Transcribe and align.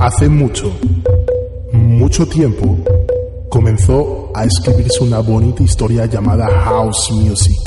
Hace 0.00 0.30
mucho, 0.30 0.72
mucho 1.74 2.26
tiempo, 2.26 2.78
comenzó 3.50 4.30
a 4.34 4.46
escribirse 4.46 5.04
una 5.04 5.18
bonita 5.18 5.62
historia 5.62 6.06
llamada 6.06 6.48
House 6.48 7.10
Music. 7.10 7.58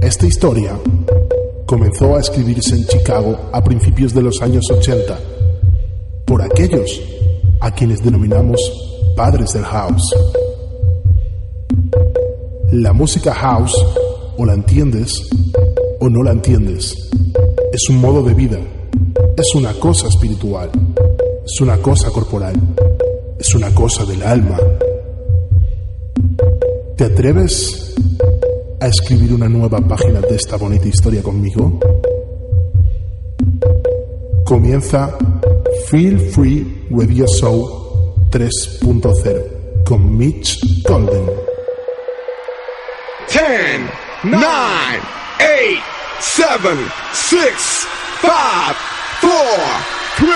Esta 0.00 0.24
historia 0.24 0.78
comenzó 1.66 2.14
a 2.14 2.20
escribirse 2.20 2.76
en 2.76 2.86
Chicago 2.86 3.36
a 3.52 3.64
principios 3.64 4.14
de 4.14 4.22
los 4.22 4.40
años 4.40 4.64
80 4.70 5.18
por 6.24 6.40
aquellos 6.40 7.02
a 7.58 7.72
quienes 7.72 8.04
denominamos 8.04 8.60
padres 9.16 9.52
del 9.52 9.64
house. 9.64 10.14
La 12.70 12.92
música 12.92 13.34
house 13.34 13.74
o 14.36 14.46
la 14.46 14.54
entiendes 14.54 15.28
o 15.98 16.08
no 16.08 16.22
la 16.22 16.30
entiendes. 16.30 16.94
Es 17.72 17.88
un 17.88 17.96
modo 17.96 18.22
de 18.22 18.34
vida, 18.34 18.58
es 19.38 19.54
una 19.54 19.72
cosa 19.74 20.08
espiritual, 20.08 20.68
es 21.44 21.60
una 21.60 21.78
cosa 21.78 22.10
corporal, 22.10 22.54
es 23.38 23.54
una 23.54 23.72
cosa 23.72 24.04
del 24.04 24.22
alma. 24.22 24.58
¿Te 26.96 27.04
atreves 27.04 27.94
a 28.80 28.88
escribir 28.88 29.32
una 29.32 29.48
nueva 29.48 29.80
página 29.80 30.20
de 30.20 30.34
esta 30.34 30.56
bonita 30.56 30.88
historia 30.88 31.22
conmigo? 31.22 31.78
Comienza 34.44 35.16
Feel 35.86 36.18
Free 36.18 36.86
Radio 36.90 37.26
Show 37.28 38.16
3.0 38.30 39.84
con 39.84 40.16
Mitch 40.16 40.82
Golden. 40.82 41.26
10, 43.30 43.44
9, 44.24 44.42
8, 45.38 45.82
7, 46.18 46.58
6, 47.12 47.42
5, 48.20 48.97
4, 49.20 49.30
3, 50.16 50.28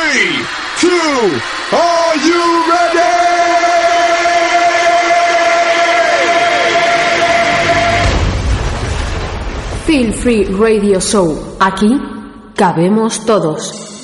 2, 0.80 1.40
are 1.72 2.16
you 2.16 2.70
ready? 2.70 3.32
Feel 9.86 10.12
Free 10.12 10.44
Radio 10.44 11.00
Show. 11.00 11.56
Aquí 11.60 12.00
cabemos 12.56 13.24
todos. 13.26 14.01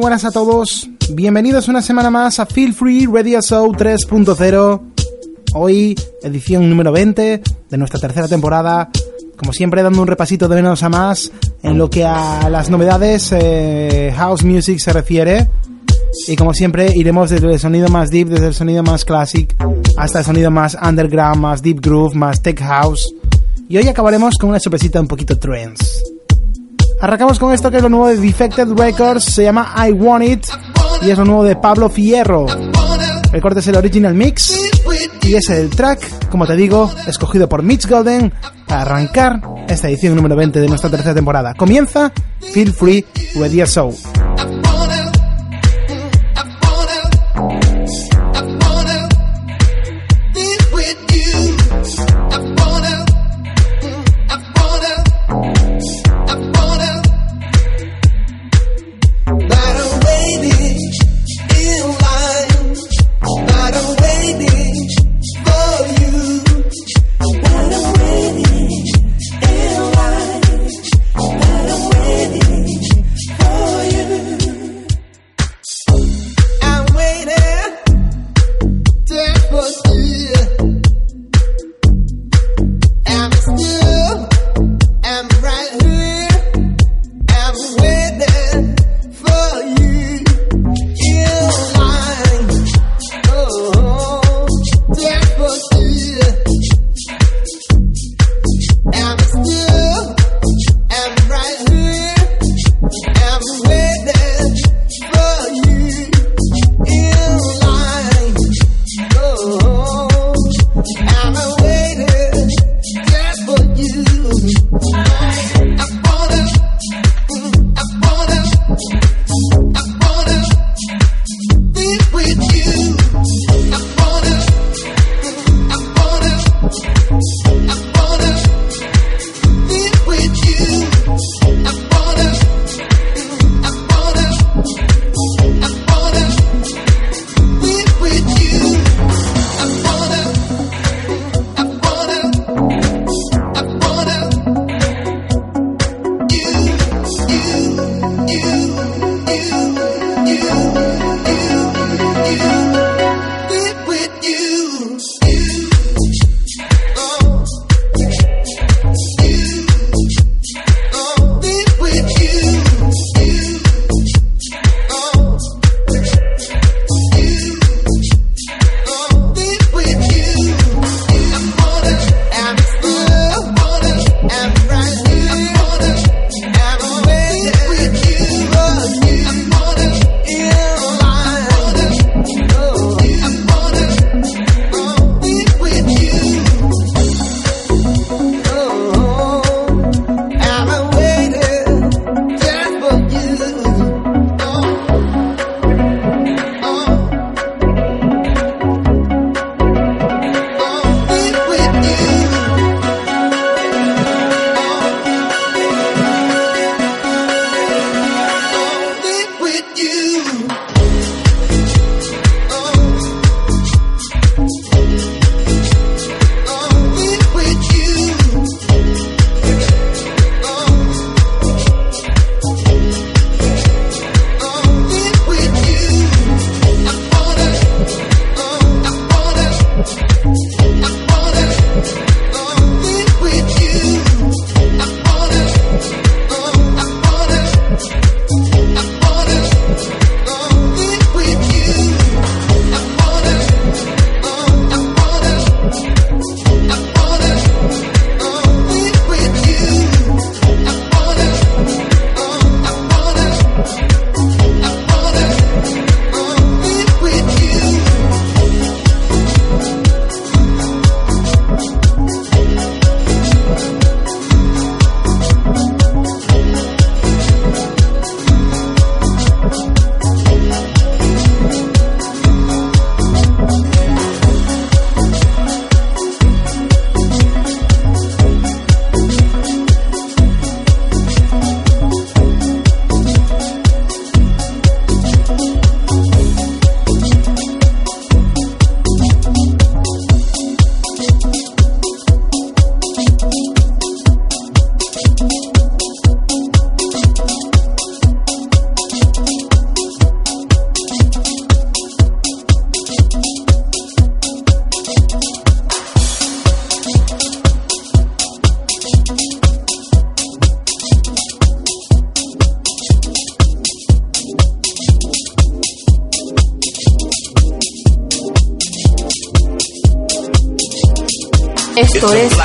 Buenas 0.00 0.24
a 0.24 0.30
todos, 0.30 0.88
bienvenidos 1.10 1.66
una 1.66 1.82
semana 1.82 2.08
más 2.08 2.38
a 2.38 2.46
Feel 2.46 2.72
Free 2.72 3.06
Radio 3.06 3.42
Show 3.42 3.72
3.0. 3.72 4.80
Hoy, 5.54 5.96
edición 6.22 6.70
número 6.70 6.92
20 6.92 7.42
de 7.68 7.78
nuestra 7.78 7.98
tercera 7.98 8.28
temporada. 8.28 8.90
Como 9.36 9.52
siempre, 9.52 9.82
dando 9.82 10.00
un 10.00 10.06
repasito 10.06 10.46
de 10.46 10.54
menos 10.56 10.84
a 10.84 10.88
más 10.88 11.32
en 11.62 11.78
lo 11.78 11.90
que 11.90 12.04
a 12.04 12.48
las 12.48 12.70
novedades 12.70 13.32
eh, 13.32 14.12
house 14.16 14.44
music 14.44 14.78
se 14.78 14.92
refiere. 14.92 15.48
Y 16.28 16.36
como 16.36 16.54
siempre, 16.54 16.92
iremos 16.94 17.30
desde 17.30 17.52
el 17.52 17.58
sonido 17.58 17.88
más 17.88 18.10
deep, 18.10 18.28
desde 18.28 18.46
el 18.46 18.54
sonido 18.54 18.84
más 18.84 19.04
classic, 19.04 19.56
hasta 19.96 20.20
el 20.20 20.24
sonido 20.24 20.50
más 20.52 20.76
underground, 20.80 21.40
más 21.40 21.60
deep 21.60 21.80
groove, 21.80 22.14
más 22.14 22.40
tech 22.40 22.60
house. 22.60 23.12
Y 23.68 23.76
hoy 23.78 23.88
acabaremos 23.88 24.36
con 24.38 24.50
una 24.50 24.60
sorpresita 24.60 25.00
un 25.00 25.08
poquito 25.08 25.36
trance. 25.38 26.17
Arrancamos 27.00 27.38
con 27.38 27.52
esto 27.52 27.70
que 27.70 27.76
es 27.76 27.82
lo 27.82 27.88
nuevo 27.88 28.08
de 28.08 28.16
Defected 28.16 28.72
Records, 28.72 29.24
se 29.24 29.44
llama 29.44 29.72
I 29.86 29.92
Want 29.92 30.24
It 30.24 30.46
y 31.02 31.10
es 31.10 31.18
lo 31.18 31.24
nuevo 31.24 31.44
de 31.44 31.54
Pablo 31.54 31.88
Fierro. 31.88 32.46
El 33.32 33.40
corte 33.40 33.60
es 33.60 33.66
el 33.68 33.76
original 33.76 34.14
mix 34.14 34.58
y 35.22 35.34
es 35.34 35.48
el 35.50 35.70
track, 35.70 36.28
como 36.28 36.46
te 36.46 36.56
digo, 36.56 36.90
escogido 37.06 37.48
por 37.48 37.62
Mitch 37.62 37.86
Golden 37.86 38.32
para 38.66 38.82
arrancar 38.82 39.40
esta 39.68 39.88
edición 39.88 40.16
número 40.16 40.34
20 40.34 40.60
de 40.60 40.68
nuestra 40.68 40.90
tercera 40.90 41.14
temporada. 41.14 41.54
Comienza 41.54 42.12
Feel 42.52 42.72
Free 42.72 43.04
Radio 43.36 43.66
Show. 43.66 43.92
for 43.92 44.17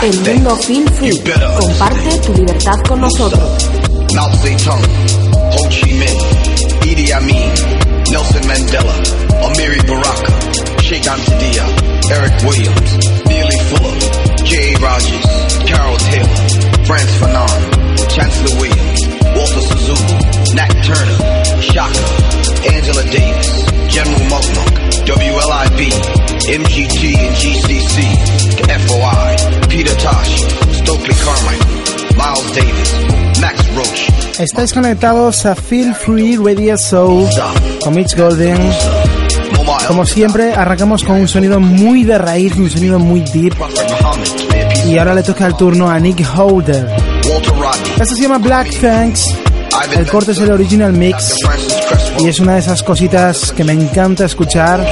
El 0.04 0.20
Mundo 0.20 0.54
Film 0.58 0.86
Free. 0.96 1.18
Comparte 1.58 2.20
tu 2.26 2.34
libertad 2.34 2.78
con 2.86 3.00
nosotros. 3.00 3.42
Mao 4.14 4.30
Zedong, 4.42 4.84
Ho 5.32 5.70
Chi 5.70 5.94
Minh, 5.94 6.20
Idi 6.84 7.10
Amin, 7.14 7.50
Nelson 8.12 8.46
Mandela, 8.46 8.94
Amiri 9.46 9.82
Baraka, 9.88 10.82
Sheikh 10.82 11.08
Amtadia, 11.08 11.64
Eric 12.12 12.34
Williams, 12.44 12.98
Neely 13.28 13.58
Fuller, 13.70 14.44
J.A. 14.44 14.78
Rogers, 14.82 15.26
Carol 15.68 15.98
Taylor, 15.98 16.86
France 16.86 17.16
Fanon, 17.22 18.10
Chancellor 18.10 18.60
Williams, 18.60 19.08
Walter 19.38 19.62
Suzuki, 19.62 20.54
Nat 20.54 20.74
Turner, 20.84 21.62
Shaka, 21.62 22.76
Angela 22.76 23.04
Davis, 23.04 23.64
General 23.88 24.20
Mugmug, 24.28 24.83
WLIB, 25.06 25.92
MGT 26.48 27.18
and 27.20 27.36
GCC, 27.36 27.96
the 28.56 28.80
FOI, 28.88 29.68
Peter 29.68 29.96
Tosh, 29.98 30.40
Stokely 30.80 31.14
Carmichael, 31.16 32.16
Miles 32.16 32.56
Davis, 32.56 33.40
Max 33.42 33.76
Roach. 33.76 34.40
Estáis 34.40 34.74
conectados 34.74 35.46
a 35.46 35.56
Feel 35.56 35.94
Free 35.94 36.38
Radio 36.38 36.78
Show 36.78 37.28
con 37.84 37.94
Mitch 37.96 38.16
Golden. 38.16 38.58
Como 39.88 40.06
siempre, 40.06 40.54
arrancamos 40.54 41.04
con 41.04 41.20
un 41.20 41.28
sonido 41.28 41.60
muy 41.60 42.06
de 42.06 42.18
raíz, 42.18 42.56
un 42.56 42.70
sonido 42.70 42.98
muy 42.98 43.20
deep. 43.34 43.54
Y 44.88 44.98
ahora 44.98 45.14
le 45.16 45.24
toca 45.24 45.46
el 45.48 45.56
turno 45.58 45.90
a 45.90 46.00
Nick 46.00 46.26
Holder. 46.34 46.88
Esto 48.00 48.16
se 48.16 48.22
llama 48.22 48.38
Black 48.38 48.70
Thanks. 48.80 49.26
El 49.98 50.08
corte 50.08 50.32
es 50.32 50.40
el 50.40 50.52
original 50.52 50.94
mix. 50.94 51.36
Y 52.20 52.28
es 52.28 52.40
una 52.40 52.54
de 52.54 52.60
esas 52.60 52.84
cositas 52.84 53.52
que 53.52 53.64
me 53.64 53.74
encanta 53.74 54.26
escuchar 54.26 54.88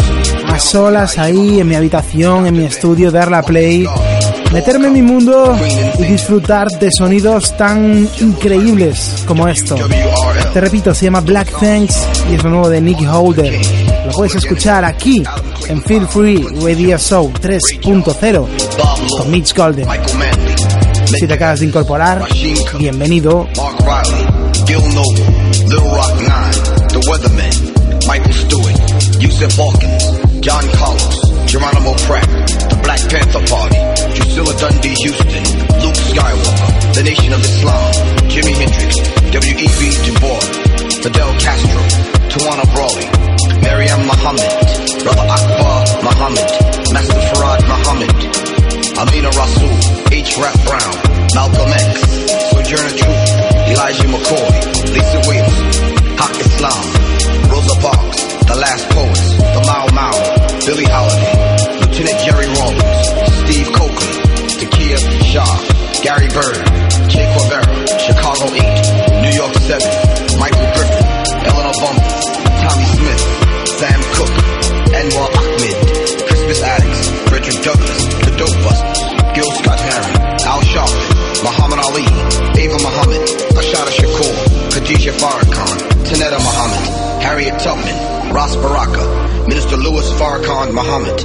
a 0.47 0.59
solas 0.59 1.17
ahí 1.17 1.59
en 1.59 1.67
mi 1.67 1.75
habitación, 1.75 2.45
en 2.47 2.57
mi 2.57 2.65
estudio, 2.65 3.11
dar 3.11 3.31
la 3.31 3.41
play, 3.41 3.85
meterme 4.51 4.87
en 4.87 4.93
mi 4.93 5.01
mundo 5.01 5.57
y 5.97 6.03
disfrutar 6.03 6.67
de 6.67 6.91
sonidos 6.91 7.55
tan 7.55 8.09
increíbles 8.19 9.23
como 9.25 9.47
esto. 9.47 9.75
Te 10.53 10.59
repito, 10.59 10.93
se 10.93 11.05
llama 11.05 11.21
Black 11.21 11.57
Thanks 11.57 12.05
y 12.29 12.35
es 12.35 12.43
lo 12.43 12.49
nuevo 12.49 12.69
de 12.69 12.81
Nicky 12.81 13.05
Holder. 13.05 13.61
Lo 14.05 14.11
puedes 14.11 14.35
escuchar 14.35 14.83
aquí 14.83 15.23
en 15.67 15.81
Feel 15.83 16.07
Free 16.07 16.45
Radio 16.61 16.97
Show 16.97 17.31
3.0 17.31 18.47
con 19.17 19.31
Mitch 19.31 19.55
Golden. 19.55 19.87
Si 21.05 21.27
te 21.27 21.33
acabas 21.33 21.59
de 21.59 21.67
incorporar, 21.67 22.25
bienvenido. 22.77 23.47
Weathermen, 27.11 28.07
Michael 28.07 28.31
Stewart, 28.31 28.71
Yusuf 29.19 29.51
Hawkins, 29.59 30.15
John 30.39 30.63
Carlos, 30.79 31.19
Geronimo 31.43 31.91
Pratt, 32.07 32.23
The 32.71 32.79
Black 32.87 33.03
Panther 33.11 33.43
Party, 33.51 33.75
Drusilla 34.15 34.55
Dundee 34.55 34.95
Houston, 35.03 35.43
Luke 35.83 35.99
Skywalker, 36.07 36.71
The 36.95 37.03
Nation 37.03 37.35
of 37.35 37.43
Islam, 37.43 37.91
Jimi 38.31 38.55
Hendrix, 38.55 38.95
W.E.B. 39.27 39.81
Du 40.07 40.11
Bois, 40.23 40.39
Fidel 41.03 41.31
Castro, 41.35 41.83
Tawana 42.31 42.63
Brawley, 42.71 43.03
Maryam 43.59 44.07
Muhammad, 44.07 44.47
Brother 45.03 45.27
Akbar 45.27 45.83
Muhammad, 46.07 46.47
Master 46.95 47.21
Farad 47.27 47.59
Muhammad, 47.67 48.11
Amina 49.03 49.31
Rasul, 49.35 49.73
H. 50.15 50.39
Rap 50.39 50.55
Brown, 50.63 50.95
Malcolm 51.35 51.75
X, 51.75 52.07
Sojourner 52.55 52.95
Truth, 52.95 53.23
Elijah 53.67 54.07
McCoy, 54.07 54.47
Lisa 54.95 55.19
Williams, 55.27 55.59
Haq 56.15 56.39
Islam, 56.39 57.00
Rosa 57.81 57.97
Parks, 57.97 58.21
The 58.45 58.55
Last 58.55 58.89
Poets, 58.89 59.27
The 59.37 59.61
Mau 59.65 59.85
Mau, 59.93 60.15
Billie 60.65 60.85
Holiday, 60.85 61.33
Lieutenant 61.81 62.19
Jerry 62.21 62.47
Rawlins, 62.53 63.07
Steve 63.41 63.69
Coakley, 63.73 64.13
Takia 64.61 64.97
Shaw, 65.25 65.53
Gary 66.01 66.29
Bird, 66.29 66.61
Jay 67.09 67.25
Quavera, 67.33 67.65
Chicago 67.97 68.45
8, 68.53 69.21
New 69.25 69.33
York 69.33 69.53
7, 69.65 69.81
Michael 70.37 70.69
Griffin, 70.77 71.05
Eleanor 71.41 71.75
Bumble, 71.81 72.09
Tommy 72.61 72.85
Smith, 72.85 73.23
Sam 73.81 74.01
Cooke, 74.13 74.39
Anwar 74.93 75.29
Ahmed, 75.41 75.77
Christmas 76.27 76.61
Addicts, 76.61 77.09
Frederick 77.29 77.59
Douglass, 77.65 78.01
The 78.25 78.31
Dope 78.37 78.59
Busters, 78.61 79.01
Gil 79.33 79.51
Scott 79.57 79.79
Heron, 79.79 80.13
Al 80.45 80.61
Sharpton, 80.69 81.21
Muhammad 81.43 81.79
Ali, 81.79 82.05
Ava 82.61 82.77
Muhammad, 82.77 83.21
Ashada 83.57 83.89
Shakur, 83.89 84.33
Khadijah 84.69 85.13
Farrakhan, 85.17 85.77
Tanetta 86.05 86.37
Muhammad, 86.37 86.80
Harriet 87.31 87.57
Tubman, 87.63 88.35
Ross 88.35 88.57
Baraka, 88.57 89.07
Minister 89.47 89.77
Louis 89.77 90.03
Farrakhan 90.19 90.75
Muhammad, 90.75 91.15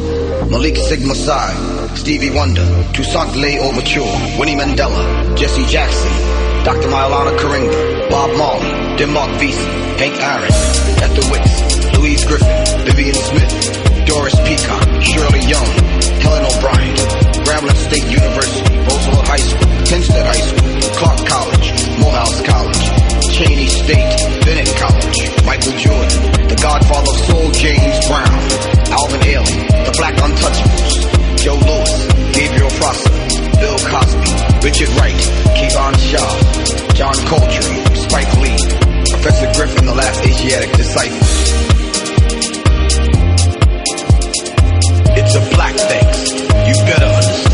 Malik 0.49 0.77
Sigma 0.77 1.17
Sai, 1.17 1.51
Stevie 1.97 2.31
Wonder, 2.31 2.63
Toussaint 2.95 3.35
Leigh 3.35 3.59
Mature, 3.75 4.07
Winnie 4.39 4.55
Mandela, 4.55 5.03
Jesse 5.37 5.67
Jackson, 5.67 6.07
Dr. 6.63 6.87
Mailana 6.95 7.35
Karinga, 7.43 8.09
Bob 8.09 8.31
Marley, 8.39 8.71
Denmark 8.97 9.33
Vesey, 9.41 9.67
Hank 9.99 10.15
Aaron, 10.23 10.55
Ethel 11.03 11.27
Wicks, 11.27 11.99
Louise 11.99 12.25
Griffin, 12.25 12.87
Vivian 12.87 13.19
Smith, 13.27 14.07
Doris 14.07 14.39
Peacock, 14.47 14.87
Shirley 15.03 15.43
Young, 15.43 15.67
Helen 16.23 16.47
O'Brien, 16.47 16.95
Grambling 17.43 17.83
State 17.83 18.07
University, 18.07 18.79
Roosevelt 18.79 19.27
High 19.27 19.43
School, 19.43 19.75
Kensett 19.91 20.23
High 20.23 20.45
School, 20.55 20.71
Clark 21.03 21.27
College, 21.27 21.99
Morehouse 21.99 22.41
College, 22.47 23.35
Cheney 23.35 23.67
State, 23.67 24.47
Bennett 24.47 24.71
College, 24.79 25.36
Michael 25.47 25.79
Jordan, 25.79 26.23
the 26.51 26.59
godfather 26.61 27.11
of 27.11 27.19
soul, 27.31 27.51
James 27.53 27.97
Brown, 28.11 28.35
Alvin 28.91 29.23
Ailey, 29.31 29.63
the 29.87 29.95
Black 29.95 30.15
Untouchables, 30.19 30.95
Joe 31.39 31.55
Lewis, 31.55 31.95
Gabriel 32.35 32.71
Prosser, 32.83 33.15
Bill 33.63 33.79
Cosby, 33.79 34.31
Richard 34.67 34.91
Wright, 34.99 35.23
Kevon 35.55 35.95
Shaw, 36.03 36.31
John 36.99 37.15
Coltrane, 37.31 37.87
Spike 37.95 38.33
Lee, 38.43 38.59
Professor 39.07 39.47
Griffin, 39.55 39.87
the 39.87 39.95
last 39.95 40.21
Asiatic 40.27 40.73
disciple. 40.77 41.17
It's 45.19 45.35
a 45.37 45.55
black 45.55 45.77
thanks. 45.77 46.33
You 46.67 46.75
better 46.85 47.07
understand. 47.07 47.46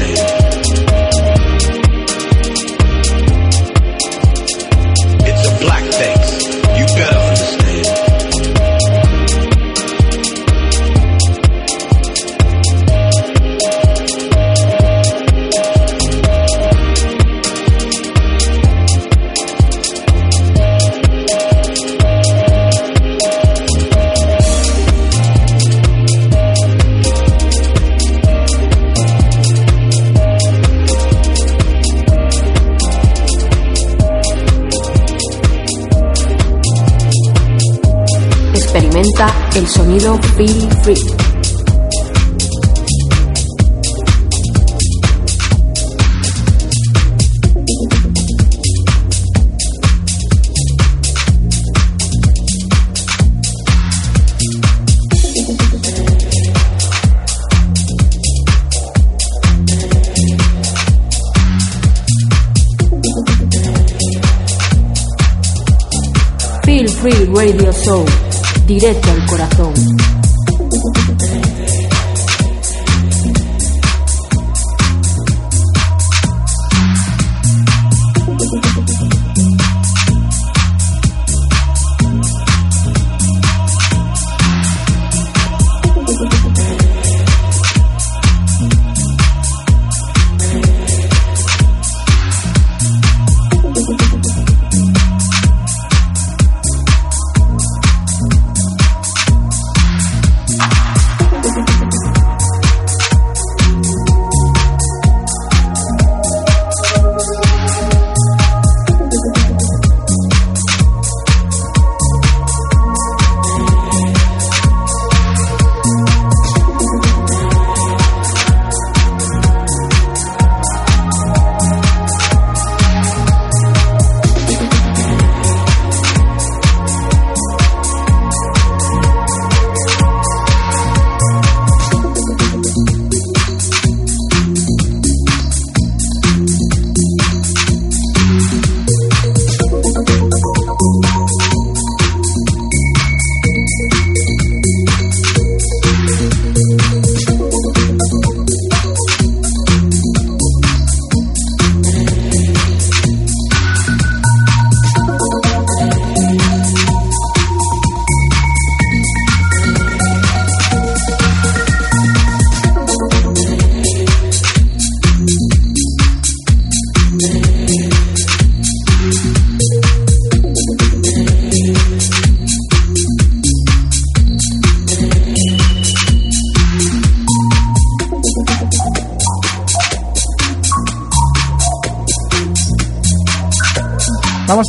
Experimenta 38.75 39.26
el 39.55 39.69
sonido 39.69 40.19
Feel 40.35 40.73
Free. 40.83 40.97
Free 67.02 67.26
Radio 67.35 67.73
Show. 67.73 68.32
Directo 68.66 69.11
al 69.11 69.26
corazón. 69.26 70.12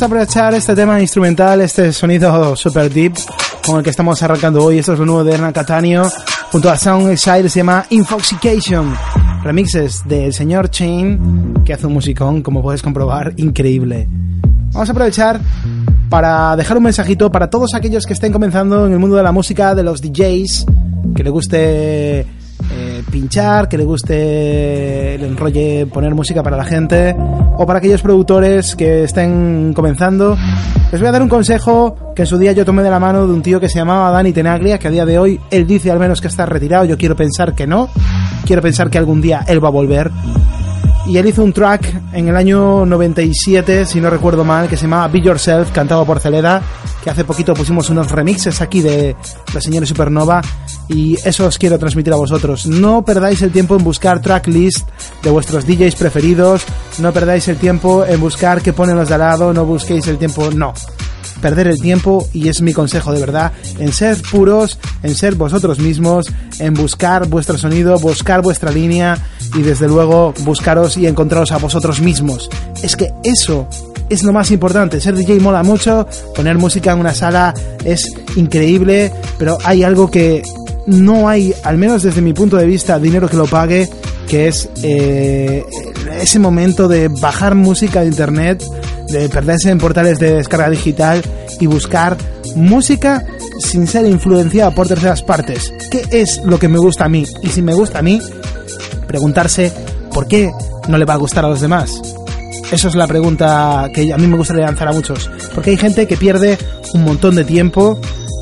A 0.04 0.06
aprovechar 0.06 0.52
este 0.52 0.74
tema 0.74 1.00
instrumental, 1.00 1.62
este 1.62 1.90
sonido 1.90 2.54
super 2.56 2.92
deep 2.92 3.14
con 3.64 3.78
el 3.78 3.82
que 3.82 3.88
estamos 3.88 4.22
arrancando 4.22 4.62
hoy. 4.62 4.78
Esto 4.78 4.92
es 4.92 4.98
lo 4.98 5.06
nuevo 5.06 5.24
de 5.24 5.32
Hernán 5.32 5.54
Catania 5.54 6.02
junto 6.52 6.70
a 6.70 6.76
Sound 6.76 7.10
Exile, 7.10 7.48
se 7.48 7.60
llama 7.60 7.86
Infoxication. 7.88 8.94
Remixes 9.42 10.06
del 10.06 10.34
señor 10.34 10.68
Chain, 10.68 11.62
que 11.64 11.72
hace 11.72 11.86
un 11.86 11.94
musicón, 11.94 12.42
como 12.42 12.60
puedes 12.60 12.82
comprobar, 12.82 13.32
increíble. 13.38 14.06
Vamos 14.72 14.90
a 14.90 14.92
aprovechar 14.92 15.40
para 16.10 16.54
dejar 16.54 16.76
un 16.76 16.82
mensajito 16.82 17.32
para 17.32 17.48
todos 17.48 17.72
aquellos 17.72 18.04
que 18.04 18.12
estén 18.12 18.30
comenzando 18.30 18.86
en 18.86 18.92
el 18.92 18.98
mundo 18.98 19.16
de 19.16 19.22
la 19.22 19.32
música, 19.32 19.74
de 19.74 19.84
los 19.84 20.02
DJs, 20.02 20.66
que 21.16 21.24
le 21.24 21.30
guste 21.30 22.26
pinchar, 23.14 23.68
que 23.68 23.78
le 23.78 23.84
guste 23.84 25.14
el 25.14 25.22
enrolle 25.22 25.86
poner 25.86 26.12
música 26.16 26.42
para 26.42 26.56
la 26.56 26.64
gente, 26.64 27.14
o 27.56 27.64
para 27.64 27.78
aquellos 27.78 28.02
productores 28.02 28.74
que 28.74 29.04
estén 29.04 29.72
comenzando. 29.72 30.36
Les 30.90 31.00
voy 31.00 31.08
a 31.08 31.12
dar 31.12 31.22
un 31.22 31.28
consejo 31.28 32.12
que 32.16 32.22
en 32.22 32.26
su 32.26 32.38
día 32.38 32.50
yo 32.50 32.64
tomé 32.64 32.82
de 32.82 32.90
la 32.90 32.98
mano 32.98 33.24
de 33.24 33.32
un 33.32 33.40
tío 33.40 33.60
que 33.60 33.68
se 33.68 33.78
llamaba 33.78 34.10
Dani 34.10 34.32
Tenaglia, 34.32 34.80
que 34.80 34.88
a 34.88 34.90
día 34.90 35.06
de 35.06 35.16
hoy 35.16 35.40
él 35.52 35.64
dice 35.64 35.92
al 35.92 36.00
menos 36.00 36.20
que 36.20 36.26
está 36.26 36.44
retirado, 36.44 36.86
yo 36.86 36.98
quiero 36.98 37.14
pensar 37.14 37.54
que 37.54 37.68
no, 37.68 37.88
quiero 38.46 38.60
pensar 38.60 38.90
que 38.90 38.98
algún 38.98 39.20
día 39.20 39.44
él 39.46 39.62
va 39.62 39.68
a 39.68 39.70
volver 39.70 40.10
y 41.06 41.18
él 41.18 41.26
hizo 41.26 41.44
un 41.44 41.52
track 41.52 42.02
en 42.14 42.28
el 42.28 42.36
año 42.36 42.86
97, 42.86 43.86
si 43.86 44.00
no 44.00 44.10
recuerdo 44.10 44.42
mal, 44.42 44.68
que 44.68 44.76
se 44.76 44.84
llamaba 44.84 45.06
Be 45.08 45.20
Yourself, 45.20 45.70
cantado 45.70 46.04
por 46.04 46.18
Celeda, 46.18 46.62
que 47.04 47.10
hace 47.10 47.24
poquito 47.24 47.52
pusimos 47.52 47.90
unos 47.90 48.10
remixes 48.10 48.62
aquí 48.62 48.80
de 48.80 49.14
la 49.52 49.60
señora 49.60 49.84
Supernova 49.84 50.40
y 50.88 51.16
eso 51.22 51.46
os 51.46 51.58
quiero 51.58 51.78
transmitir 51.78 52.14
a 52.14 52.16
vosotros. 52.16 52.66
No 52.66 53.04
perdáis 53.04 53.42
el 53.42 53.52
tiempo 53.52 53.76
en 53.76 53.84
buscar 53.84 54.22
tracklist 54.22 54.88
de 55.22 55.30
vuestros 55.30 55.66
DJs 55.66 55.96
preferidos, 55.96 56.64
no 56.98 57.12
perdáis 57.12 57.46
el 57.48 57.58
tiempo 57.58 58.06
en 58.06 58.18
buscar 58.18 58.62
qué 58.62 58.72
ponen 58.72 58.96
los 58.96 59.08
de 59.08 59.14
al 59.14 59.20
lado, 59.20 59.52
no 59.52 59.66
busquéis 59.66 60.06
el 60.06 60.16
tiempo, 60.16 60.50
no 60.50 60.72
perder 61.42 61.66
el 61.68 61.78
tiempo 61.78 62.26
y 62.32 62.48
es 62.48 62.62
mi 62.62 62.72
consejo 62.72 63.12
de 63.12 63.20
verdad, 63.20 63.52
en 63.78 63.92
ser 63.92 64.16
puros, 64.30 64.78
en 65.02 65.14
ser 65.14 65.34
vosotros 65.34 65.78
mismos, 65.78 66.32
en 66.58 66.72
buscar 66.72 67.28
vuestro 67.28 67.58
sonido, 67.58 67.98
buscar 67.98 68.40
vuestra 68.40 68.70
línea 68.70 69.18
y 69.54 69.60
desde 69.60 69.86
luego 69.86 70.32
buscaros 70.38 70.96
y 70.96 71.06
encontraros 71.06 71.52
a 71.52 71.58
vosotros 71.58 72.00
mismos. 72.00 72.48
Es 72.82 72.96
que 72.96 73.12
eso 73.24 73.68
es 74.08 74.22
lo 74.22 74.32
más 74.32 74.50
importante. 74.50 75.00
Ser 75.00 75.14
DJ 75.14 75.40
mola 75.40 75.62
mucho, 75.62 76.06
poner 76.34 76.58
música 76.58 76.93
una 77.00 77.14
sala 77.14 77.54
es 77.84 78.12
increíble, 78.36 79.12
pero 79.38 79.58
hay 79.64 79.82
algo 79.82 80.10
que 80.10 80.42
no 80.86 81.28
hay, 81.28 81.54
al 81.62 81.78
menos 81.78 82.02
desde 82.02 82.20
mi 82.20 82.32
punto 82.32 82.56
de 82.56 82.66
vista, 82.66 82.98
dinero 82.98 83.28
que 83.28 83.36
lo 83.36 83.46
pague, 83.46 83.88
que 84.28 84.48
es 84.48 84.68
eh, 84.82 85.64
ese 86.20 86.38
momento 86.38 86.88
de 86.88 87.08
bajar 87.08 87.54
música 87.54 88.00
de 88.00 88.08
internet, 88.08 88.62
de 89.08 89.28
perderse 89.28 89.70
en 89.70 89.78
portales 89.78 90.18
de 90.18 90.34
descarga 90.34 90.70
digital 90.70 91.22
y 91.60 91.66
buscar 91.66 92.16
música 92.56 93.24
sin 93.60 93.86
ser 93.86 94.06
influenciada 94.06 94.70
por 94.72 94.88
terceras 94.88 95.22
partes. 95.22 95.72
¿Qué 95.90 96.04
es 96.10 96.42
lo 96.44 96.58
que 96.58 96.68
me 96.68 96.78
gusta 96.78 97.04
a 97.04 97.08
mí? 97.08 97.24
Y 97.42 97.48
si 97.48 97.62
me 97.62 97.74
gusta 97.74 98.00
a 98.00 98.02
mí, 98.02 98.20
preguntarse 99.06 99.72
por 100.12 100.26
qué 100.26 100.52
no 100.88 100.98
le 100.98 101.04
va 101.04 101.14
a 101.14 101.18
gustar 101.18 101.44
a 101.44 101.48
los 101.48 101.60
demás. 101.60 102.00
Eso 102.74 102.88
es 102.88 102.96
la 102.96 103.06
pregunta 103.06 103.88
que 103.94 104.12
a 104.12 104.16
mí 104.18 104.26
me 104.26 104.36
gustaría 104.36 104.64
lanzar 104.64 104.88
a 104.88 104.92
muchos. 104.92 105.30
Porque 105.54 105.70
hay 105.70 105.76
gente 105.76 106.08
que 106.08 106.16
pierde 106.16 106.58
un 106.92 107.04
montón 107.04 107.36
de 107.36 107.44
tiempo 107.44 108.00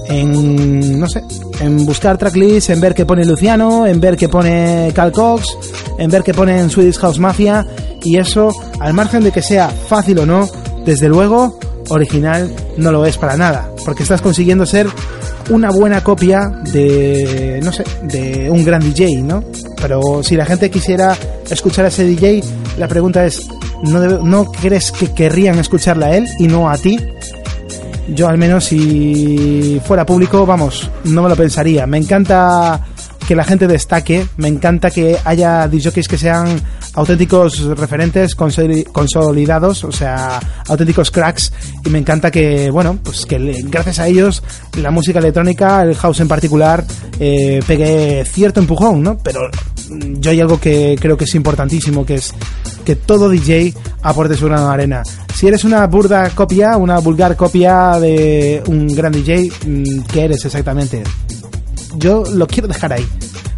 en, 0.08 0.98
no 0.98 1.06
sé, 1.06 1.22
en 1.60 1.84
buscar 1.84 2.16
tracklists, 2.16 2.70
en 2.70 2.80
ver 2.80 2.94
qué 2.94 3.04
pone 3.04 3.26
Luciano, 3.26 3.86
en 3.86 4.00
ver 4.00 4.16
qué 4.16 4.30
pone 4.30 4.90
Cal 4.94 5.12
Cox, 5.12 5.44
en 5.98 6.10
ver 6.10 6.22
qué 6.22 6.32
pone 6.32 6.66
Swedish 6.70 6.96
House 6.96 7.18
Mafia, 7.18 7.66
y 8.02 8.16
eso, 8.16 8.54
al 8.80 8.94
margen 8.94 9.22
de 9.22 9.32
que 9.32 9.42
sea 9.42 9.68
fácil 9.68 10.20
o 10.20 10.24
no, 10.24 10.48
desde 10.86 11.10
luego, 11.10 11.58
original 11.90 12.50
no 12.78 12.90
lo 12.90 13.04
es 13.04 13.18
para 13.18 13.36
nada, 13.36 13.68
porque 13.84 14.02
estás 14.02 14.22
consiguiendo 14.22 14.64
ser 14.64 14.86
una 15.50 15.70
buena 15.70 16.02
copia 16.02 16.48
de, 16.72 17.60
no 17.62 17.70
sé, 17.70 17.84
de 18.04 18.48
un 18.48 18.64
gran 18.64 18.80
DJ, 18.80 19.20
¿no? 19.20 19.44
Pero 19.78 20.22
si 20.22 20.36
la 20.36 20.46
gente 20.46 20.70
quisiera 20.70 21.14
escuchar 21.50 21.84
a 21.84 21.88
ese 21.88 22.06
DJ, 22.06 22.42
la 22.78 22.88
pregunta 22.88 23.26
es, 23.26 23.46
¿no, 23.82 24.00
¿no 24.22 24.52
crees 24.52 24.92
que 24.92 25.12
querrían 25.12 25.58
escucharla 25.58 26.06
a 26.06 26.16
él 26.16 26.28
y 26.38 26.46
no 26.46 26.70
a 26.70 26.76
ti? 26.78 26.98
yo 28.08 28.28
al 28.28 28.38
menos 28.38 28.64
si 28.64 29.80
fuera 29.84 30.04
público, 30.04 30.44
vamos, 30.46 30.90
no 31.04 31.22
me 31.22 31.28
lo 31.28 31.36
pensaría. 31.36 31.86
Me 31.86 31.98
encanta 31.98 32.80
que 33.26 33.36
la 33.36 33.44
gente 33.44 33.66
destaque, 33.66 34.26
me 34.36 34.48
encanta 34.48 34.90
que 34.90 35.16
haya 35.24 35.68
DJs 35.68 36.08
que 36.08 36.18
sean 36.18 36.60
auténticos 36.94 37.60
referentes 37.78 38.34
consolidados, 38.34 39.84
o 39.84 39.92
sea, 39.92 40.40
auténticos 40.68 41.10
cracks 41.10 41.52
y 41.84 41.88
me 41.88 41.98
encanta 41.98 42.30
que, 42.30 42.70
bueno, 42.70 42.98
pues 43.02 43.24
que 43.24 43.38
gracias 43.64 44.00
a 44.00 44.08
ellos 44.08 44.42
la 44.76 44.90
música 44.90 45.20
electrónica, 45.20 45.82
el 45.82 45.94
house 45.94 46.20
en 46.20 46.28
particular, 46.28 46.84
eh, 47.18 47.62
pegue 47.66 48.24
cierto 48.24 48.60
empujón, 48.60 49.02
¿no? 49.02 49.16
Pero 49.18 49.48
yo 50.20 50.30
hay 50.30 50.40
algo 50.40 50.60
que 50.60 50.96
creo 51.00 51.16
que 51.16 51.24
es 51.24 51.34
importantísimo, 51.34 52.04
que 52.04 52.14
es 52.14 52.34
que 52.84 52.96
todo 52.96 53.28
DJ 53.28 53.74
aporte 54.02 54.34
su 54.34 54.46
grano 54.46 54.68
de 54.68 54.74
arena. 54.74 55.02
Si 55.34 55.46
eres 55.46 55.64
una 55.64 55.86
burda 55.86 56.30
copia, 56.30 56.76
una 56.76 56.98
vulgar 56.98 57.36
copia 57.36 57.98
de 58.00 58.62
un 58.66 58.88
gran 58.88 59.12
DJ, 59.12 59.50
mm, 59.66 60.02
¿qué 60.12 60.24
eres 60.24 60.44
exactamente? 60.44 61.02
Yo 61.96 62.24
lo 62.32 62.46
quiero 62.46 62.68
dejar 62.68 62.92
ahí 62.92 63.06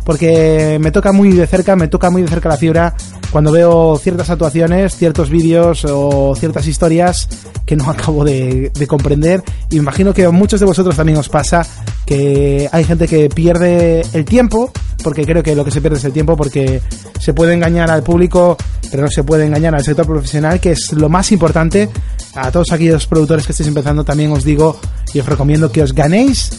porque 0.05 0.79
me 0.81 0.91
toca 0.91 1.13
muy 1.13 1.33
de 1.33 1.47
cerca, 1.47 1.77
me 1.77 1.89
toca 1.89 2.11
muy 2.11 2.23
de 2.23 2.29
cerca 2.29 2.49
la 2.49 2.57
fibra 2.57 2.95
cuando 3.35 3.51
veo 3.51 3.99
ciertas 4.01 4.31
actuaciones, 4.31 4.95
ciertos 4.95 5.29
vídeos 5.29 5.85
o 5.87 6.37
ciertas 6.37 6.69
historias 6.69 7.29
que 7.67 7.75
no 7.75 7.91
acabo 7.91 8.25
de, 8.25 8.71
comprender. 8.87 9.43
Imagino 9.71 10.15
que 10.15 10.27
a 10.27 10.31
muchos 10.31 10.61
de 10.61 10.67
vosotros 10.67 10.95
también 10.95 11.19
os 11.19 11.29
pasa 11.29 11.67
que 12.07 12.69
hay 12.71 12.85
gente 12.85 13.09
que 13.09 13.29
pierde 13.29 14.03
el 14.13 14.25
tiempo, 14.25 14.71
porque 15.03 15.27
creo 15.27 15.43
que 15.43 15.57
lo 15.57 15.65
que 15.65 15.73
se 15.73 15.81
pierde 15.81 15.97
es 15.97 16.05
el 16.05 16.13
tiempo, 16.13 16.37
porque 16.37 16.81
se 17.19 17.35
puede 17.35 17.55
engañar 17.55 17.91
al 17.91 18.05
público, 18.05 18.57
pero 18.89 19.03
no 19.03 19.11
se 19.11 19.25
puede 19.25 19.47
engañar 19.47 19.75
al 19.75 19.83
sector 19.83 20.07
profesional, 20.07 20.61
que 20.61 20.71
es 20.71 20.93
lo 20.93 21.09
más 21.09 21.33
importante. 21.33 21.91
A 22.37 22.53
todos 22.53 22.71
aquellos 22.71 23.05
productores 23.09 23.47
que 23.47 23.51
estéis 23.51 23.69
empezando 23.69 24.05
también 24.05 24.31
os 24.31 24.45
digo 24.45 24.79
y 25.13 25.19
os 25.19 25.27
recomiendo 25.27 25.73
que 25.73 25.83
os 25.83 25.93
ganéis 25.93 26.53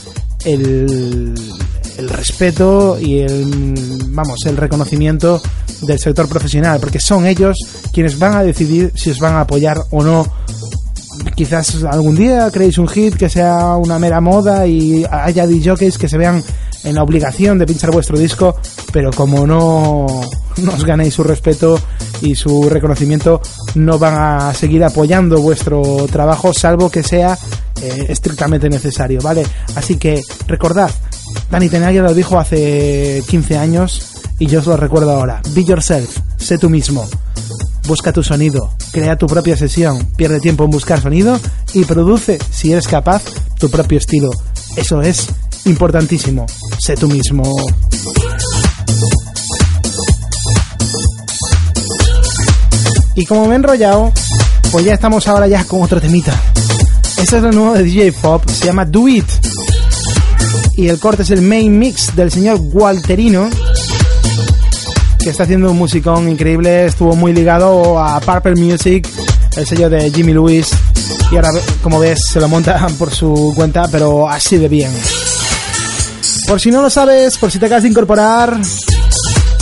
el, 0.43 1.33
el 1.97 2.09
respeto 2.09 2.97
y 2.99 3.19
el, 3.19 3.73
vamos, 4.07 4.45
el 4.45 4.57
reconocimiento 4.57 5.41
del 5.81 5.99
sector 5.99 6.27
profesional, 6.27 6.79
porque 6.79 6.99
son 6.99 7.25
ellos 7.25 7.57
quienes 7.93 8.17
van 8.17 8.33
a 8.35 8.43
decidir 8.43 8.91
si 8.95 9.11
os 9.11 9.19
van 9.19 9.35
a 9.35 9.41
apoyar 9.41 9.77
o 9.91 10.03
no. 10.03 10.25
Quizás 11.35 11.83
algún 11.83 12.15
día 12.15 12.49
creéis 12.51 12.77
un 12.77 12.87
hit 12.87 13.15
que 13.15 13.29
sea 13.29 13.75
una 13.77 13.99
mera 13.99 14.19
moda 14.19 14.67
y 14.67 15.05
haya 15.09 15.47
DJs 15.47 15.97
que 15.97 16.09
se 16.09 16.17
vean 16.17 16.43
en 16.83 16.95
la 16.95 17.03
obligación 17.03 17.57
de 17.57 17.65
pinchar 17.65 17.91
vuestro 17.91 18.17
disco, 18.17 18.55
pero 18.91 19.11
como 19.11 19.47
no, 19.47 20.05
no 20.57 20.73
os 20.73 20.85
ganéis 20.85 21.13
su 21.13 21.23
respeto 21.23 21.79
y 22.21 22.35
su 22.35 22.69
reconocimiento, 22.69 23.41
no 23.75 23.97
van 23.97 24.15
a 24.15 24.53
seguir 24.53 24.83
apoyando 24.83 25.41
vuestro 25.41 26.05
trabajo, 26.11 26.53
salvo 26.53 26.89
que 26.89 27.03
sea 27.03 27.37
eh, 27.81 28.05
estrictamente 28.09 28.69
necesario, 28.69 29.19
¿vale? 29.21 29.43
Así 29.75 29.97
que 29.97 30.21
recordad, 30.47 30.91
Dani 31.49 31.69
Tenaglia 31.69 32.01
lo 32.01 32.13
dijo 32.13 32.39
hace 32.39 33.23
15 33.27 33.57
años 33.57 34.15
y 34.39 34.47
yo 34.47 34.59
os 34.59 34.67
lo 34.67 34.77
recuerdo 34.77 35.11
ahora. 35.11 35.41
Be 35.51 35.63
yourself, 35.63 36.17
sé 36.37 36.57
tú 36.57 36.69
mismo. 36.69 37.07
Busca 37.87 38.11
tu 38.11 38.23
sonido, 38.23 38.73
crea 38.91 39.17
tu 39.17 39.27
propia 39.27 39.55
sesión, 39.55 40.07
pierde 40.17 40.39
tiempo 40.39 40.65
en 40.65 40.71
buscar 40.71 41.01
sonido 41.01 41.39
y 41.73 41.85
produce, 41.85 42.39
si 42.51 42.71
eres 42.71 42.87
capaz, 42.87 43.23
tu 43.59 43.69
propio 43.69 43.99
estilo. 43.99 44.31
Eso 44.75 45.01
es 45.01 45.27
importantísimo. 45.65 46.45
Sé 46.79 46.95
tú 46.95 47.07
mismo. 47.07 47.43
Y 53.15 53.25
como 53.25 53.45
me 53.45 53.53
he 53.53 53.55
enrollado, 53.55 54.11
pues 54.71 54.83
ya 54.83 54.95
estamos 54.95 55.27
ahora 55.27 55.47
ya 55.47 55.63
con 55.63 55.81
otro 55.81 56.01
temita. 56.01 56.33
Este 57.17 57.37
es 57.37 57.43
lo 57.43 57.51
nuevo 57.51 57.73
de 57.73 57.83
DJ 57.83 58.11
Pop, 58.11 58.45
se 58.49 58.65
llama 58.65 58.83
Do 58.83 59.07
It 59.07 59.25
y 60.77 60.87
el 60.87 60.99
corte 60.99 61.23
es 61.23 61.31
el 61.31 61.41
main 61.41 61.77
mix 61.77 62.15
del 62.15 62.31
señor 62.31 62.59
Walterino 62.59 63.49
que 65.19 65.31
está 65.31 65.43
haciendo 65.43 65.71
un 65.71 65.77
musicón 65.77 66.29
increíble, 66.29 66.85
estuvo 66.85 67.15
muy 67.15 67.33
ligado 67.33 67.99
a 67.99 68.19
Purple 68.19 68.55
Music, 68.55 69.09
el 69.57 69.65
sello 69.65 69.89
de 69.89 70.11
Jimmy 70.11 70.33
Lewis 70.33 70.67
y 71.31 71.35
ahora 71.35 71.49
como 71.81 71.99
ves 71.99 72.27
se 72.27 72.39
lo 72.39 72.47
monta 72.47 72.87
por 72.99 73.11
su 73.11 73.51
cuenta 73.55 73.87
pero 73.91 74.29
así 74.29 74.57
de 74.57 74.67
bien. 74.67 74.91
Por 76.47 76.61
si 76.61 76.69
no 76.69 76.81
lo 76.81 76.91
sabes, 76.91 77.39
por 77.39 77.51
si 77.51 77.57
te 77.57 77.65
acabas 77.65 77.83
de 77.83 77.89
incorporar, 77.89 78.59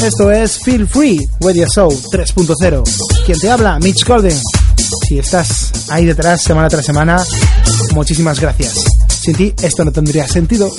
esto 0.03 0.31
es 0.31 0.59
Feel 0.59 0.85
Free 0.85 1.29
Radio 1.39 1.65
Show 1.73 1.89
3.0. 2.11 2.83
Quien 3.25 3.39
te 3.39 3.49
habla, 3.49 3.79
Mitch 3.79 4.05
Golden. 4.05 4.37
Si 5.07 5.17
estás 5.17 5.71
ahí 5.89 6.03
detrás 6.03 6.41
semana 6.43 6.67
tras 6.67 6.85
semana, 6.85 7.23
muchísimas 7.93 8.37
gracias. 8.37 8.83
Sin 9.23 9.35
ti 9.35 9.53
esto 9.61 9.85
no 9.85 9.91
tendría 9.93 10.27
sentido. 10.27 10.69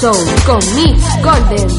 Show 0.00 0.14
con 0.46 0.60
Mix 0.76 1.02
Golden. 1.22 1.77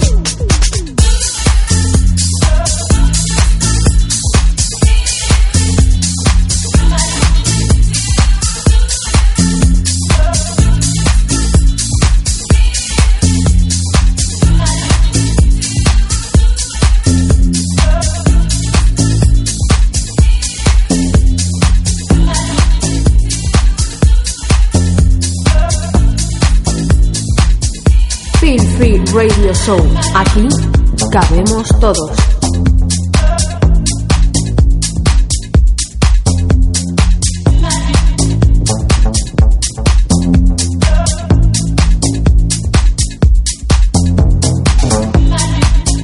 Aquí 29.69 30.47
cabemos 31.11 31.69
todos. 31.79 32.11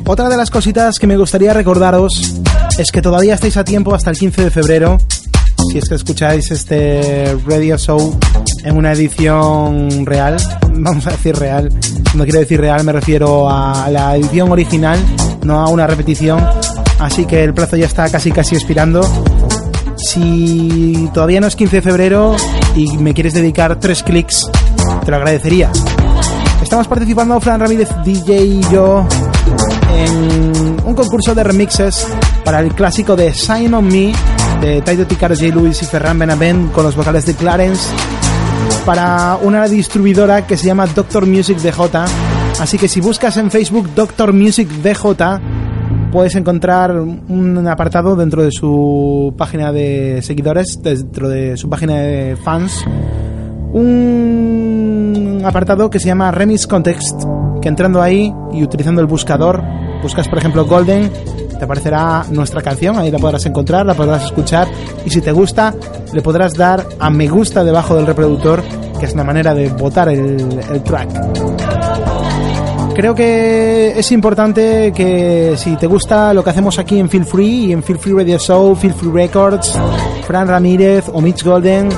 Otra 0.06 0.30
de 0.30 0.38
las 0.38 0.52
cositas 0.52 1.00
que 1.00 1.08
me 1.08 1.18
gustaría 1.18 1.52
recordaros 1.52 2.36
es 2.78 2.92
que 2.92 3.02
todavía 3.02 3.34
estáis 3.34 3.58
a 3.58 3.64
tiempo 3.64 3.96
hasta 3.96 4.12
el 4.12 4.18
15 4.18 4.44
de 4.44 4.52
febrero 4.52 5.00
si 5.72 5.78
es 5.78 5.90
que 5.90 5.96
escucháis 5.96 6.52
este 6.52 7.38
radio 7.46 7.78
show 7.78 8.18
en 8.64 8.78
una 8.78 8.92
edición 8.94 10.06
real, 10.06 10.38
vamos 10.70 11.06
a 11.08 11.12
decir 11.12 11.36
real, 11.36 11.70
no 12.16 12.24
quiero 12.24 12.40
decir 12.40 12.60
real, 12.60 12.84
me 12.84 12.92
refiero 12.92 13.50
a 13.50 13.90
la 13.90 14.16
edición 14.16 14.52
original, 14.52 15.00
no 15.44 15.60
a 15.60 15.70
una 15.70 15.88
repetición, 15.88 16.44
así 17.00 17.26
que 17.26 17.44
el 17.44 17.54
plazo 17.54 17.78
ya 17.78 17.86
está 17.86 18.10
casi 18.10 18.32
casi 18.32 18.56
expirando. 18.56 19.02
Si 19.98 21.10
todavía 21.14 21.40
no 21.40 21.48
es 21.48 21.56
15 21.56 21.78
de 21.78 21.82
febrero 21.82 22.36
y 22.76 22.98
me 22.98 23.14
quieres 23.14 23.34
dedicar 23.34 23.80
tres 23.80 24.04
clics, 24.04 24.46
te 25.04 25.12
lo 25.12 25.18
agradecería. 25.18 25.72
Estamos 26.62 26.88
participando 26.88 27.40
Fran 27.40 27.60
Ramírez, 27.60 27.90
DJ 28.04 28.46
y 28.46 28.62
yo 28.72 29.08
en 29.94 30.78
un 30.86 30.96
concurso 30.96 31.34
de 31.34 31.44
remixes 31.44 32.08
para 32.44 32.60
el 32.60 32.74
clásico 32.74 33.16
de 33.16 33.34
Sign 33.34 33.74
on 33.74 33.88
Me 33.88 34.14
de 34.62 34.82
Taito 34.82 35.06
Ticaro, 35.06 35.36
J. 35.36 35.48
Lewis 35.56 35.82
y 35.82 35.86
Ferran 35.86 36.18
Benavent 36.20 36.72
con 36.72 36.84
los 36.84 36.96
vocales 36.96 37.26
de 37.26 37.34
Clarence 37.34 37.94
para 38.86 39.38
una 39.42 39.68
distribuidora 39.68 40.46
que 40.46 40.58
se 40.58 40.68
llama 40.68 40.86
Doctor 40.88 41.26
Music 41.26 41.58
DJ. 41.58 42.06
Así 42.60 42.78
que 42.78 42.88
si 42.88 43.02
buscas 43.02 43.38
en 43.38 43.52
Facebook 43.52 43.90
Doctor 43.96 44.34
Music 44.34 44.70
DJ, 44.70 45.40
puedes 46.12 46.36
encontrar 46.36 47.00
un 47.00 47.68
apartado 47.68 48.16
dentro 48.16 48.44
de 48.44 48.52
su 48.52 49.34
página 49.38 49.72
de 49.72 50.22
seguidores, 50.22 50.80
dentro 50.82 51.30
de 51.30 51.58
su 51.58 51.70
página 51.70 51.96
de 51.96 52.36
fans, 52.38 52.86
un 53.74 55.42
apartado 55.46 55.90
que 55.90 56.00
se 56.00 56.08
llama 56.08 56.32
Remix 56.32 56.68
Context, 56.68 57.24
que 57.62 57.70
entrando 57.70 58.02
ahí 58.02 58.34
y 58.54 58.64
utilizando 58.64 59.02
el 59.02 59.08
buscador, 59.08 59.62
buscas 60.02 60.28
por 60.28 60.38
ejemplo 60.38 60.66
Golden 60.66 61.12
te 61.58 61.66
aparecerá 61.66 62.26
nuestra 62.30 62.62
canción, 62.62 62.98
ahí 62.98 63.12
la 63.12 63.20
podrás 63.20 63.46
encontrar, 63.46 63.86
la 63.86 63.94
podrás 63.94 64.26
escuchar 64.26 64.68
y 65.06 65.10
si 65.10 65.22
te 65.22 65.32
gusta 65.32 65.74
le 66.14 66.22
podrás 66.22 66.54
dar 66.54 66.86
a 67.00 67.10
me 67.10 67.28
gusta 67.28 67.64
debajo 67.64 67.96
del 67.96 68.06
reproductor, 68.06 68.64
que 69.00 69.06
es 69.06 69.14
una 69.14 69.24
manera 69.24 69.54
de 69.54 69.70
votar 69.70 70.10
el, 70.10 70.60
el 70.72 70.84
track. 70.84 71.10
Creo 72.96 73.14
que 73.14 74.00
es 74.00 74.12
importante 74.14 74.94
que 74.96 75.56
si 75.58 75.76
te 75.76 75.86
gusta 75.86 76.34
lo 76.34 76.44
que 76.44 76.52
hacemos 76.52 76.80
aquí 76.80 76.98
en 76.98 77.10
Feel 77.10 77.26
Free 77.26 77.66
y 77.66 77.72
en 77.74 77.84
Feel 77.84 78.00
Free 78.00 78.14
Radio 78.14 78.40
Show, 78.40 78.74
Feel 78.76 78.94
Free 78.94 79.12
Records, 79.12 79.78
Fran 80.26 80.48
Ramírez 80.48 81.10
o 81.12 81.20
Mitch 81.20 81.44
Golden, 81.44 81.90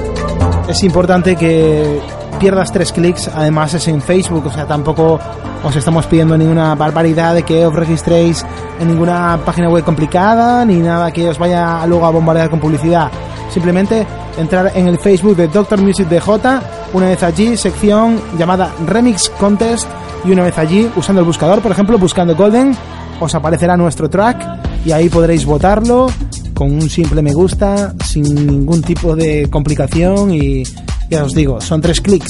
es 0.67 0.83
importante 0.83 1.35
que 1.35 1.99
pierdas 2.37 2.71
tres 2.71 2.91
clics. 2.91 3.29
Además 3.33 3.73
es 3.73 3.87
en 3.87 4.01
Facebook, 4.01 4.45
o 4.45 4.51
sea, 4.51 4.65
tampoco 4.65 5.19
os 5.63 5.75
estamos 5.75 6.05
pidiendo 6.05 6.37
ninguna 6.37 6.75
barbaridad 6.75 7.33
de 7.35 7.43
que 7.43 7.65
os 7.65 7.73
registréis 7.73 8.45
en 8.79 8.87
ninguna 8.87 9.39
página 9.45 9.69
web 9.69 9.83
complicada, 9.83 10.63
ni 10.65 10.77
nada 10.77 11.11
que 11.11 11.27
os 11.29 11.37
vaya 11.37 11.85
luego 11.85 12.05
a 12.05 12.11
bombardear 12.11 12.49
con 12.49 12.59
publicidad. 12.59 13.09
Simplemente 13.49 14.05
entrar 14.37 14.71
en 14.75 14.87
el 14.87 14.99
Facebook 14.99 15.35
de 15.35 15.47
Doctor 15.47 15.81
Music 15.81 16.07
DJ, 16.07 16.61
una 16.93 17.07
vez 17.07 17.23
allí, 17.23 17.57
sección 17.57 18.19
llamada 18.37 18.71
Remix 18.85 19.29
Contest, 19.29 19.87
y 20.25 20.31
una 20.31 20.43
vez 20.43 20.57
allí, 20.57 20.89
usando 20.95 21.21
el 21.21 21.25
buscador, 21.25 21.61
por 21.61 21.71
ejemplo, 21.71 21.97
buscando 21.97 22.35
Golden, 22.35 22.75
os 23.19 23.33
aparecerá 23.33 23.77
nuestro 23.77 24.09
track 24.09 24.45
y 24.85 24.91
ahí 24.91 25.09
podréis 25.09 25.45
votarlo 25.45 26.07
con 26.53 26.71
un 26.71 26.89
simple 26.89 27.21
me 27.21 27.33
gusta, 27.33 27.93
sin 28.03 28.23
ningún 28.47 28.81
tipo 28.81 29.15
de 29.15 29.47
complicación 29.47 30.33
y 30.33 30.63
ya 31.09 31.23
os 31.23 31.33
digo, 31.33 31.61
son 31.61 31.81
tres 31.81 32.01
clics. 32.01 32.29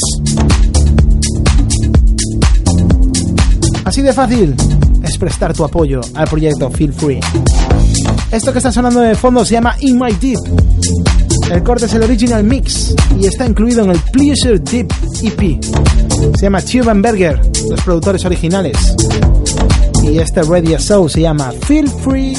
Así 3.85 4.01
de 4.01 4.13
fácil 4.13 4.55
es 5.03 5.17
prestar 5.17 5.53
tu 5.53 5.63
apoyo 5.63 6.01
al 6.13 6.27
proyecto 6.27 6.69
Feel 6.69 6.93
Free. 6.93 7.19
Esto 8.31 8.51
que 8.51 8.59
está 8.59 8.71
sonando 8.71 8.99
de 8.99 9.15
fondo 9.15 9.45
se 9.45 9.53
llama 9.53 9.75
In 9.79 9.97
My 9.97 10.13
Deep. 10.13 10.39
El 11.51 11.63
corte 11.63 11.85
es 11.85 11.93
el 11.93 12.03
original 12.03 12.43
mix 12.43 12.93
y 13.17 13.25
está 13.25 13.45
incluido 13.45 13.83
en 13.85 13.91
el 13.91 13.99
Pleasure 14.11 14.59
Deep 14.59 14.91
EP. 15.23 15.63
Se 16.35 16.41
llama 16.43 16.61
Berger, 16.95 17.39
los 17.69 17.81
productores 17.81 18.25
originales. 18.25 18.77
Y 20.03 20.19
este 20.19 20.43
radio 20.43 20.77
show 20.77 21.07
se 21.07 21.21
llama 21.21 21.53
Feel 21.65 21.87
Free. 21.87 22.35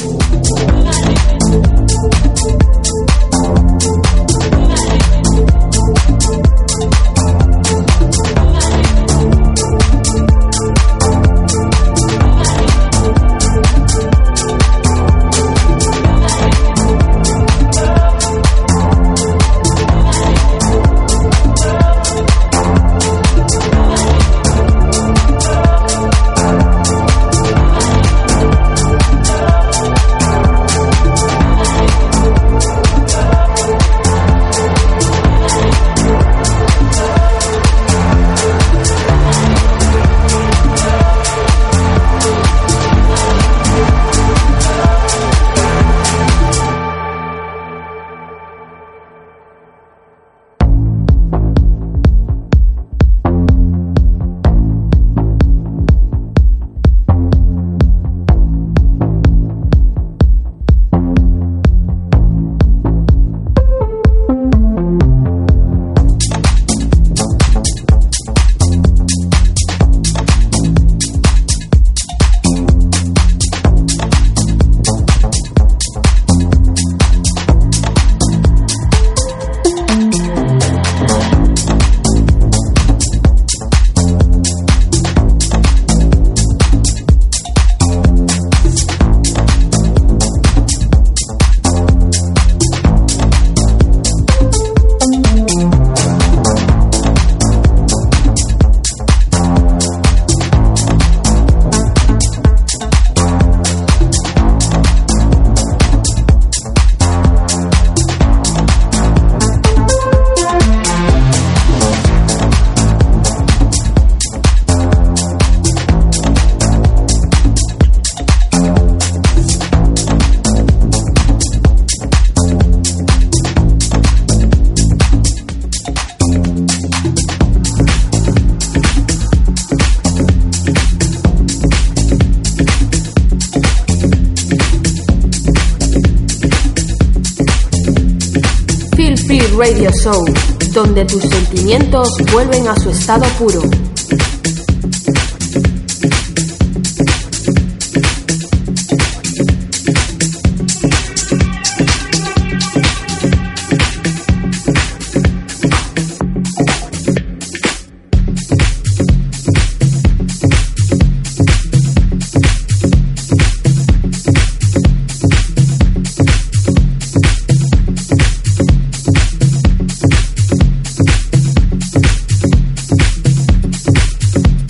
Donde 140.73 141.05
tus 141.05 141.21
sentimientos 141.21 142.09
vuelven 142.31 142.67
a 142.67 142.75
su 142.75 142.89
estado 142.89 143.25
puro. 143.37 143.61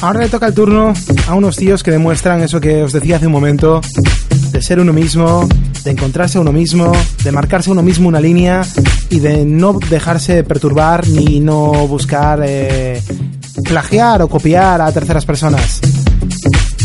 Ahora 0.10 0.22
le 0.22 0.30
toca 0.30 0.48
el 0.48 0.56
turno 0.56 0.92
a 1.28 1.36
unos 1.36 1.56
tíos 1.56 1.84
que 1.84 1.92
demuestran 1.92 2.42
eso 2.42 2.60
que 2.60 2.82
os 2.82 2.94
decía 2.94 3.18
hace 3.18 3.28
un 3.28 3.32
momento, 3.32 3.80
de 4.52 4.60
ser 4.60 4.80
uno 4.80 4.92
mismo, 4.92 5.48
de 5.84 5.92
encontrarse 5.92 6.40
a 6.40 6.42
uno 6.42 6.52
mismo, 6.52 6.92
de 7.24 7.32
marcarse 7.32 7.70
a 7.70 7.74
uno 7.74 7.84
mismo 7.84 8.08
una 8.08 8.20
línea 8.20 8.66
y 9.12 9.20
de 9.20 9.46
no 9.46 9.78
dejarse 9.88 10.44
perturbar 10.44 11.08
ni 11.08 11.40
no 11.40 11.86
buscar 11.86 12.42
eh, 12.44 13.00
plagiar 13.64 14.24
o 14.24 14.28
copiar 14.28 14.82
a 14.82 14.92
terceras 14.92 15.28
personas. 15.28 15.80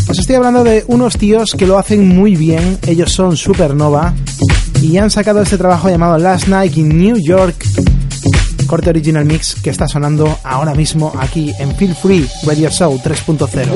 Os 0.07 0.19
estoy 0.19 0.35
hablando 0.35 0.63
de 0.63 0.83
unos 0.85 1.17
tíos 1.17 1.55
que 1.57 1.65
lo 1.65 1.79
hacen 1.79 2.07
muy 2.07 2.35
bien, 2.35 2.77
ellos 2.85 3.11
son 3.11 3.37
Supernova 3.37 4.13
y 4.83 4.97
han 4.97 5.09
sacado 5.09 5.41
este 5.41 5.57
trabajo 5.57 5.89
llamado 5.89 6.19
Last 6.19 6.47
Night 6.47 6.77
in 6.77 6.89
New 6.89 7.17
York 7.17 7.55
corte 8.65 8.89
original 8.89 9.25
mix 9.25 9.55
que 9.55 9.69
está 9.69 9.87
sonando 9.87 10.39
ahora 10.43 10.73
mismo 10.73 11.13
aquí 11.19 11.53
en 11.59 11.75
Feel 11.75 11.95
Free 11.95 12.27
Radio 12.43 12.69
Show 12.69 12.99
3.0. 13.03 13.71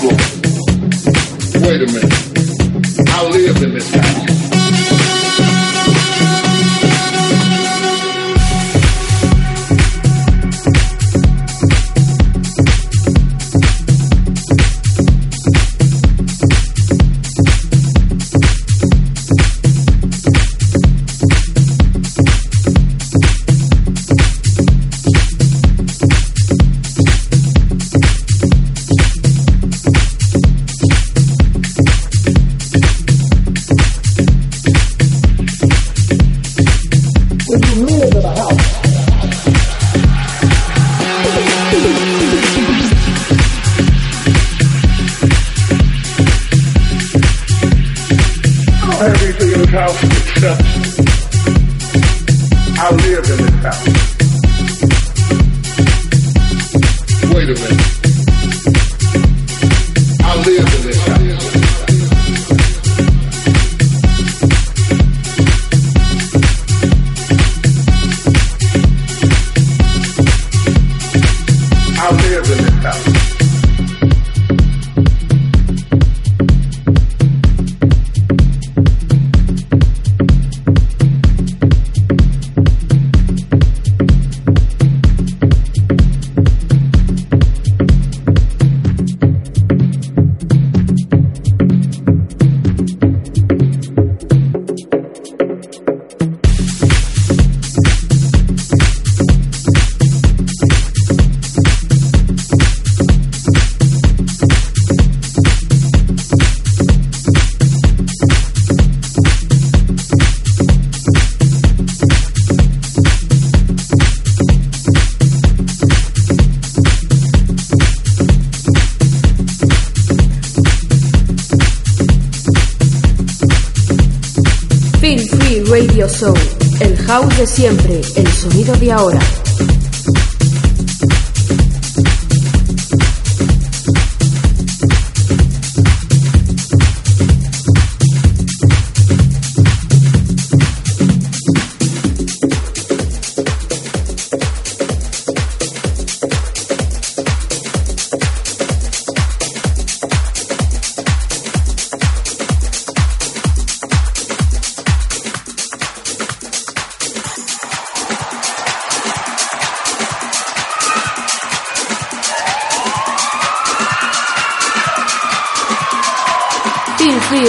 problem. 0.00 0.29
Esse 37.52 38.09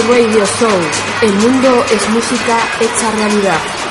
Radio 0.08 0.44
Show. 0.44 0.80
El 1.22 1.34
mundo 1.34 1.84
es 1.90 2.08
música 2.10 2.58
hecha 2.80 3.10
realidad. 3.12 3.81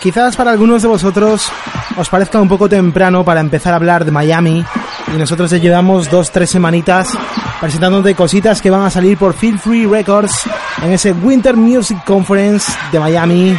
Quizás 0.00 0.34
para 0.34 0.50
algunos 0.50 0.80
de 0.82 0.88
vosotros 0.88 1.52
os 1.96 2.08
parezca 2.08 2.40
un 2.40 2.48
poco 2.48 2.68
temprano 2.68 3.24
para 3.24 3.40
empezar 3.40 3.74
a 3.74 3.76
hablar 3.76 4.04
de 4.04 4.10
Miami 4.10 4.64
y 5.14 5.18
nosotros 5.18 5.50
ya 5.50 5.58
llevamos 5.58 6.10
dos, 6.10 6.30
tres 6.30 6.50
semanitas 6.50 7.08
presentándote 7.60 8.14
cositas 8.14 8.62
que 8.62 8.70
van 8.70 8.84
a 8.84 8.90
salir 8.90 9.18
por 9.18 9.34
Feel 9.34 9.58
Free 9.58 9.86
Records 9.86 10.32
en 10.82 10.92
ese 10.92 11.12
Winter 11.12 11.56
Music 11.56 12.02
Conference 12.06 12.72
de 12.90 12.98
Miami, 12.98 13.58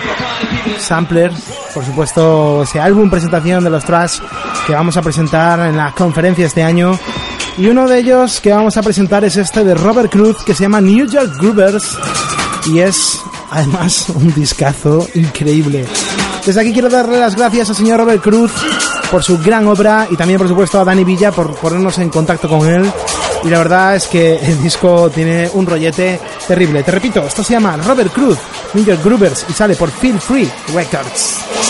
Sampler, 0.80 1.32
por 1.74 1.86
supuesto 1.86 2.64
ese 2.64 2.80
álbum 2.80 3.10
presentación 3.10 3.64
de 3.64 3.70
los 3.70 3.86
tracks 3.86 4.22
que 4.66 4.74
vamos 4.74 4.98
a 4.98 5.02
presentar 5.02 5.60
en 5.60 5.78
la 5.78 5.92
conferencia 5.92 6.46
este 6.46 6.64
año. 6.64 6.98
Y 7.58 7.68
uno 7.68 7.88
de 7.88 8.00
ellos 8.00 8.40
que 8.40 8.52
vamos 8.52 8.78
a 8.78 8.82
presentar 8.82 9.24
es 9.24 9.36
este 9.36 9.64
de 9.64 9.76
Robert 9.76 10.12
Cruz 10.12 10.44
que 10.44 10.56
se 10.56 10.64
llama 10.64 10.82
New 10.82 11.06
York 11.06 11.36
Groovers 11.38 11.98
y 12.68 12.80
es 12.80 13.22
además 13.52 14.10
un 14.10 14.34
discazo 14.34 15.08
increíble. 15.14 15.86
Desde 16.46 16.60
aquí 16.60 16.74
quiero 16.74 16.90
darle 16.90 17.20
las 17.20 17.36
gracias 17.36 17.70
al 17.70 17.76
señor 17.76 18.00
Robert 18.00 18.24
Cruz 18.24 18.52
por 19.12 19.24
su 19.24 19.38
gran 19.38 19.68
obra 19.68 20.08
y 20.10 20.16
también 20.16 20.40
por 20.40 20.48
supuesto 20.48 20.80
a 20.80 20.86
Dani 20.86 21.04
Villa 21.04 21.32
por 21.32 21.54
ponernos 21.56 22.00
en 22.00 22.10
contacto 22.10 22.50
con 22.50 22.68
él. 22.68 22.92
Y 23.44 23.50
la 23.50 23.60
verdad 23.60 23.96
es 23.96 24.08
que 24.08 24.38
el 24.38 24.62
disco 24.64 25.10
tiene 25.10 25.50
un 25.54 25.66
rollete 25.68 26.20
terrible. 26.48 26.84
Te 26.84 26.92
repito, 26.92 27.22
esto 27.28 27.44
se 27.44 27.54
llama 27.54 27.78
Robert 27.78 28.12
Cruz, 28.12 28.38
York 28.74 29.04
Groovers 29.04 29.46
y 29.50 29.54
sale 29.54 29.76
por 29.76 29.92
Feel 29.92 30.20
Free 30.20 30.50
Records. 30.74 31.61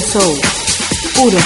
Soul. 0.00 0.40
Puro 1.14 1.38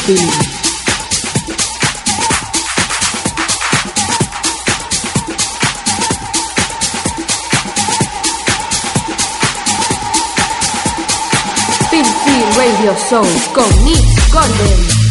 Free 12.22 12.44
Radio 12.56 12.94
Show 13.08 13.26
con 13.52 13.84
Nick 13.84 14.30
Gordon. 14.30 15.03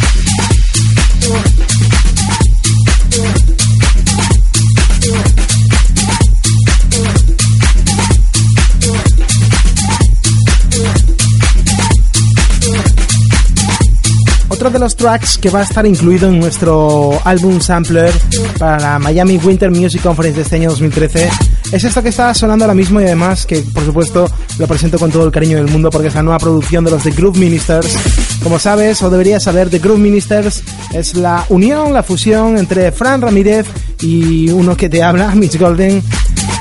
De 14.74 14.80
los 14.80 14.96
tracks 14.96 15.38
que 15.38 15.50
va 15.50 15.60
a 15.60 15.62
estar 15.62 15.86
incluido 15.86 16.28
en 16.28 16.40
nuestro 16.40 17.12
álbum 17.24 17.60
sampler 17.60 18.12
para 18.58 18.78
la 18.80 18.98
Miami 18.98 19.38
Winter 19.38 19.70
Music 19.70 20.02
Conference 20.02 20.36
de 20.36 20.42
este 20.42 20.56
año 20.56 20.70
2013 20.70 21.30
es 21.72 21.84
esto 21.84 22.02
que 22.02 22.08
está 22.08 22.34
sonando 22.34 22.64
ahora 22.64 22.74
mismo 22.74 23.00
y 23.00 23.04
además 23.04 23.46
que 23.46 23.60
por 23.72 23.84
supuesto 23.84 24.30
lo 24.58 24.66
presento 24.66 24.98
con 24.98 25.10
todo 25.10 25.24
el 25.24 25.32
cariño 25.32 25.56
del 25.58 25.68
mundo 25.68 25.90
porque 25.90 26.08
es 26.08 26.14
la 26.14 26.22
nueva 26.22 26.38
producción 26.38 26.84
de 26.84 26.90
los 26.90 27.02
The 27.02 27.10
Groove 27.12 27.38
Ministers. 27.38 27.96
Como 28.42 28.58
sabes 28.58 29.00
o 29.02 29.10
deberías 29.10 29.44
saber, 29.44 29.70
The 29.70 29.78
Groove 29.78 29.98
Ministers 29.98 30.62
es 30.92 31.14
la 31.14 31.44
unión, 31.48 31.92
la 31.92 32.02
fusión 32.02 32.58
entre 32.58 32.90
Fran 32.90 33.22
Ramírez 33.22 33.66
y 34.00 34.50
uno 34.50 34.76
que 34.76 34.88
te 34.88 35.02
habla, 35.02 35.28
Mitch 35.34 35.58
Golden. 35.58 36.02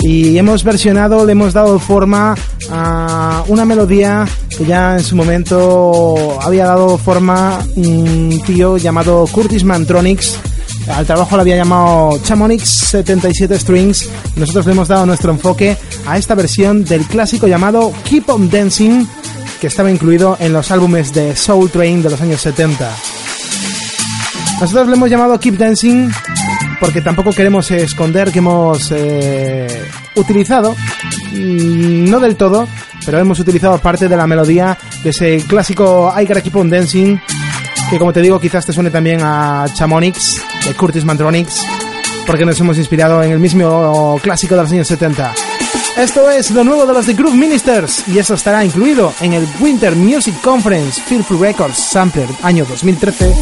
Y 0.01 0.38
hemos 0.38 0.64
versionado, 0.64 1.26
le 1.26 1.32
hemos 1.32 1.53
dado 1.53 1.80
forma 1.80 2.36
a 2.70 3.43
una 3.47 3.66
melodía 3.66 4.28
que 4.49 4.66
ya 4.66 4.95
en 4.95 5.03
su 5.03 5.16
momento 5.16 6.39
había 6.41 6.66
dado 6.66 6.97
forma 6.97 7.59
un 7.76 8.41
tío 8.45 8.78
llamado 8.78 9.28
Curtis 9.32 9.64
Mantronics. 9.64 10.39
Al 10.88 11.05
trabajo 11.05 11.36
lo 11.36 11.41
había 11.41 11.55
llamado 11.55 12.20
Chamonix 12.24 12.64
77 12.64 13.57
Strings. 13.59 14.09
Nosotros 14.36 14.66
le 14.66 14.74
hemos 14.74 14.88
dado 14.88 15.05
nuestro 15.05 15.32
enfoque 15.32 15.78
a 16.05 16.18
esta 16.18 16.36
versión 16.36 16.84
del 16.84 17.05
clásico 17.05 17.47
llamado 17.47 17.93
Keep 18.03 18.30
on 18.30 18.49
Dancing, 18.49 19.05
que 19.61 19.68
estaba 19.68 19.91
incluido 19.91 20.38
en 20.39 20.53
los 20.53 20.72
álbumes 20.72 21.14
de 21.14 21.36
Soul 21.36 21.70
Train 21.70 22.03
de 22.03 22.09
los 22.09 22.22
años 22.22 22.41
70. 22.41 22.89
Nosotros 24.59 24.88
le 24.88 24.95
hemos 24.95 25.09
llamado 25.09 25.39
Keep 25.39 25.57
Dancing 25.57 26.09
porque 26.84 26.99
tampoco 26.99 27.31
queremos 27.31 27.71
esconder 27.71 28.29
que 28.29 28.39
hemos 28.39 28.91
eh, 28.91 29.86
utilizado, 30.15 30.75
mm, 31.31 32.09
no 32.09 32.19
del 32.19 32.36
todo, 32.36 32.67
pero 33.05 33.19
hemos 33.19 33.39
utilizado 33.39 33.77
parte 33.77 34.09
de 34.09 34.17
la 34.17 34.27
melodía 34.27 34.77
de 35.01 35.11
ese 35.11 35.38
clásico 35.47 36.13
I 36.13 36.25
Gotta 36.25 36.41
Keep 36.41 36.67
Dancing, 36.67 37.17
que 37.89 37.97
como 37.97 38.11
te 38.11 38.21
digo 38.21 38.38
quizás 38.38 38.65
te 38.65 38.73
suene 38.73 38.89
también 38.89 39.21
a 39.23 39.65
Chamonix, 39.73 40.43
de 40.67 40.73
Curtis 40.73 41.05
Mantronix, 41.05 41.65
porque 42.27 42.43
nos 42.43 42.59
hemos 42.59 42.77
inspirado 42.77 43.23
en 43.23 43.31
el 43.31 43.39
mismo 43.39 44.19
clásico 44.21 44.57
de 44.57 44.63
los 44.63 44.71
años 44.73 44.88
70. 44.88 45.34
Esto 45.95 46.29
es 46.29 46.51
lo 46.51 46.65
nuevo 46.65 46.86
de 46.86 46.91
los 46.91 47.05
The 47.05 47.13
Groove 47.13 47.38
Ministers 47.38 48.03
y 48.09 48.19
eso 48.19 48.34
estará 48.34 48.65
incluido 48.65 49.13
en 49.21 49.31
el 49.31 49.47
Winter 49.61 49.95
Music 49.95 50.36
Conference 50.41 51.01
Free 51.03 51.23
Records 51.39 51.77
Sampler 51.77 52.27
año 52.41 52.65
2013. 52.65 53.34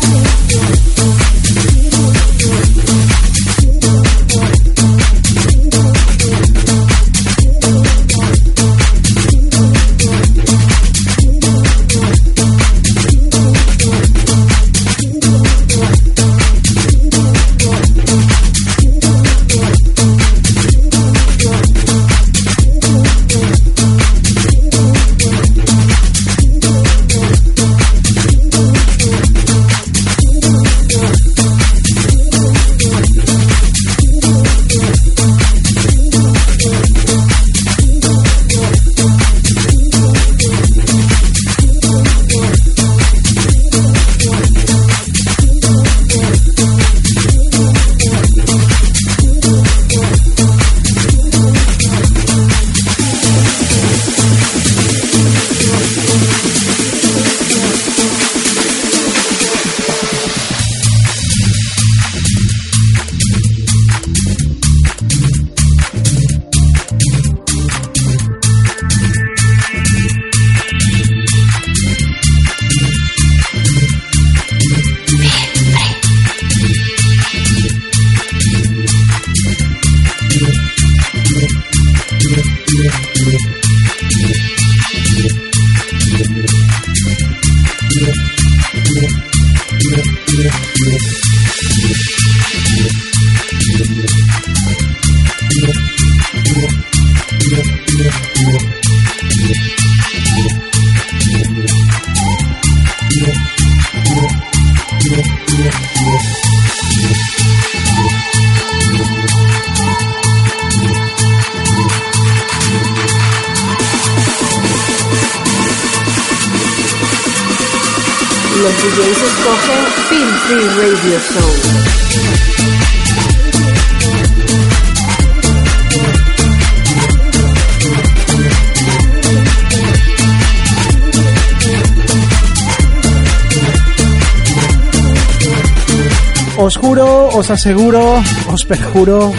Os 136.58 136.76
juro, 136.76 137.30
os 137.34 137.50
aseguro, 137.50 138.22
os 138.54 138.66
perjuro, 138.66 139.34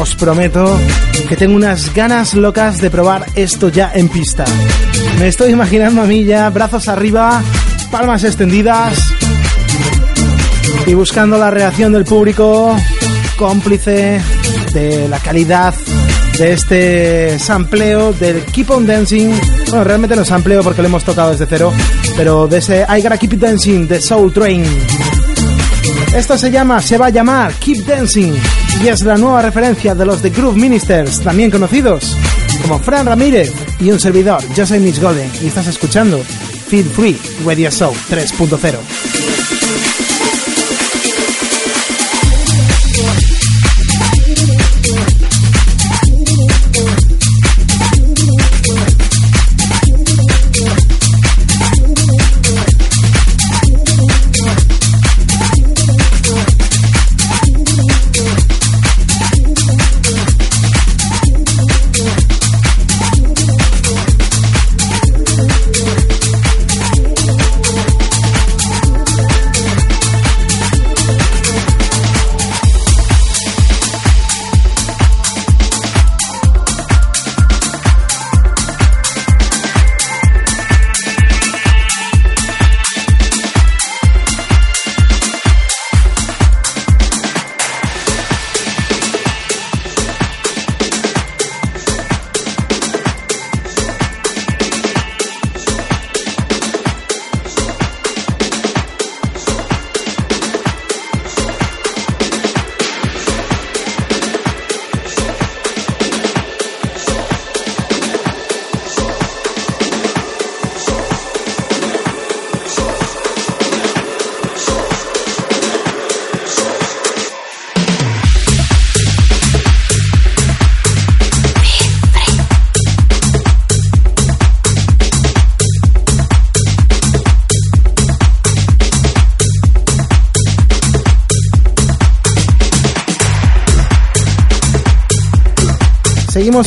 os 0.00 0.14
prometo 0.14 0.64
que 1.28 1.36
tengo 1.36 1.56
unas 1.56 1.92
ganas 1.92 2.32
locas 2.32 2.78
de 2.78 2.88
probar 2.88 3.26
esto 3.36 3.68
ya 3.68 3.92
en 3.94 4.08
pista. 4.08 4.46
Me 5.18 5.28
estoy 5.28 5.50
imaginando 5.52 6.00
a 6.00 6.06
mí 6.06 6.24
ya, 6.24 6.48
brazos 6.48 6.88
arriba, 6.88 7.42
palmas 7.94 8.24
extendidas 8.24 8.98
y 10.84 10.94
buscando 10.94 11.38
la 11.38 11.48
reacción 11.48 11.92
del 11.92 12.04
público, 12.04 12.76
cómplice 13.36 14.20
de 14.72 15.08
la 15.08 15.20
calidad 15.20 15.72
de 16.36 16.52
este 16.54 17.38
sampleo 17.38 18.12
del 18.12 18.42
Keep 18.46 18.70
on 18.72 18.84
Dancing. 18.84 19.30
Bueno, 19.68 19.84
realmente 19.84 20.16
no 20.16 20.24
sampleo 20.24 20.64
porque 20.64 20.82
lo 20.82 20.88
hemos 20.88 21.04
tocado 21.04 21.30
desde 21.30 21.46
cero, 21.46 21.72
pero 22.16 22.48
de 22.48 22.58
ese 22.58 22.84
I 22.84 23.00
Gotta 23.00 23.16
Keep 23.16 23.34
It 23.34 23.38
Dancing 23.38 23.86
de 23.86 24.02
Soul 24.02 24.32
Train. 24.32 24.64
Esto 26.16 26.36
se 26.36 26.50
llama, 26.50 26.82
se 26.82 26.98
va 26.98 27.06
a 27.06 27.10
llamar 27.10 27.52
Keep 27.52 27.86
Dancing 27.86 28.32
y 28.82 28.88
es 28.88 29.04
la 29.04 29.16
nueva 29.16 29.40
referencia 29.40 29.94
de 29.94 30.04
los 30.04 30.20
The 30.20 30.30
Groove 30.30 30.56
Ministers, 30.56 31.20
también 31.20 31.48
conocidos 31.48 32.16
como 32.62 32.78
Fran 32.78 33.06
Ramírez 33.06 33.52
y 33.78 33.90
un 33.90 34.00
servidor, 34.00 34.42
yo 34.54 34.66
soy 34.66 34.80
Miss 34.80 35.00
Golden 35.00 35.30
y 35.42 35.46
estás 35.46 35.66
escuchando 35.66 36.20
Feel 36.74 36.90
Free 36.90 37.16
Radio 37.44 37.70
Show 37.70 37.92
3.0. 37.92 39.13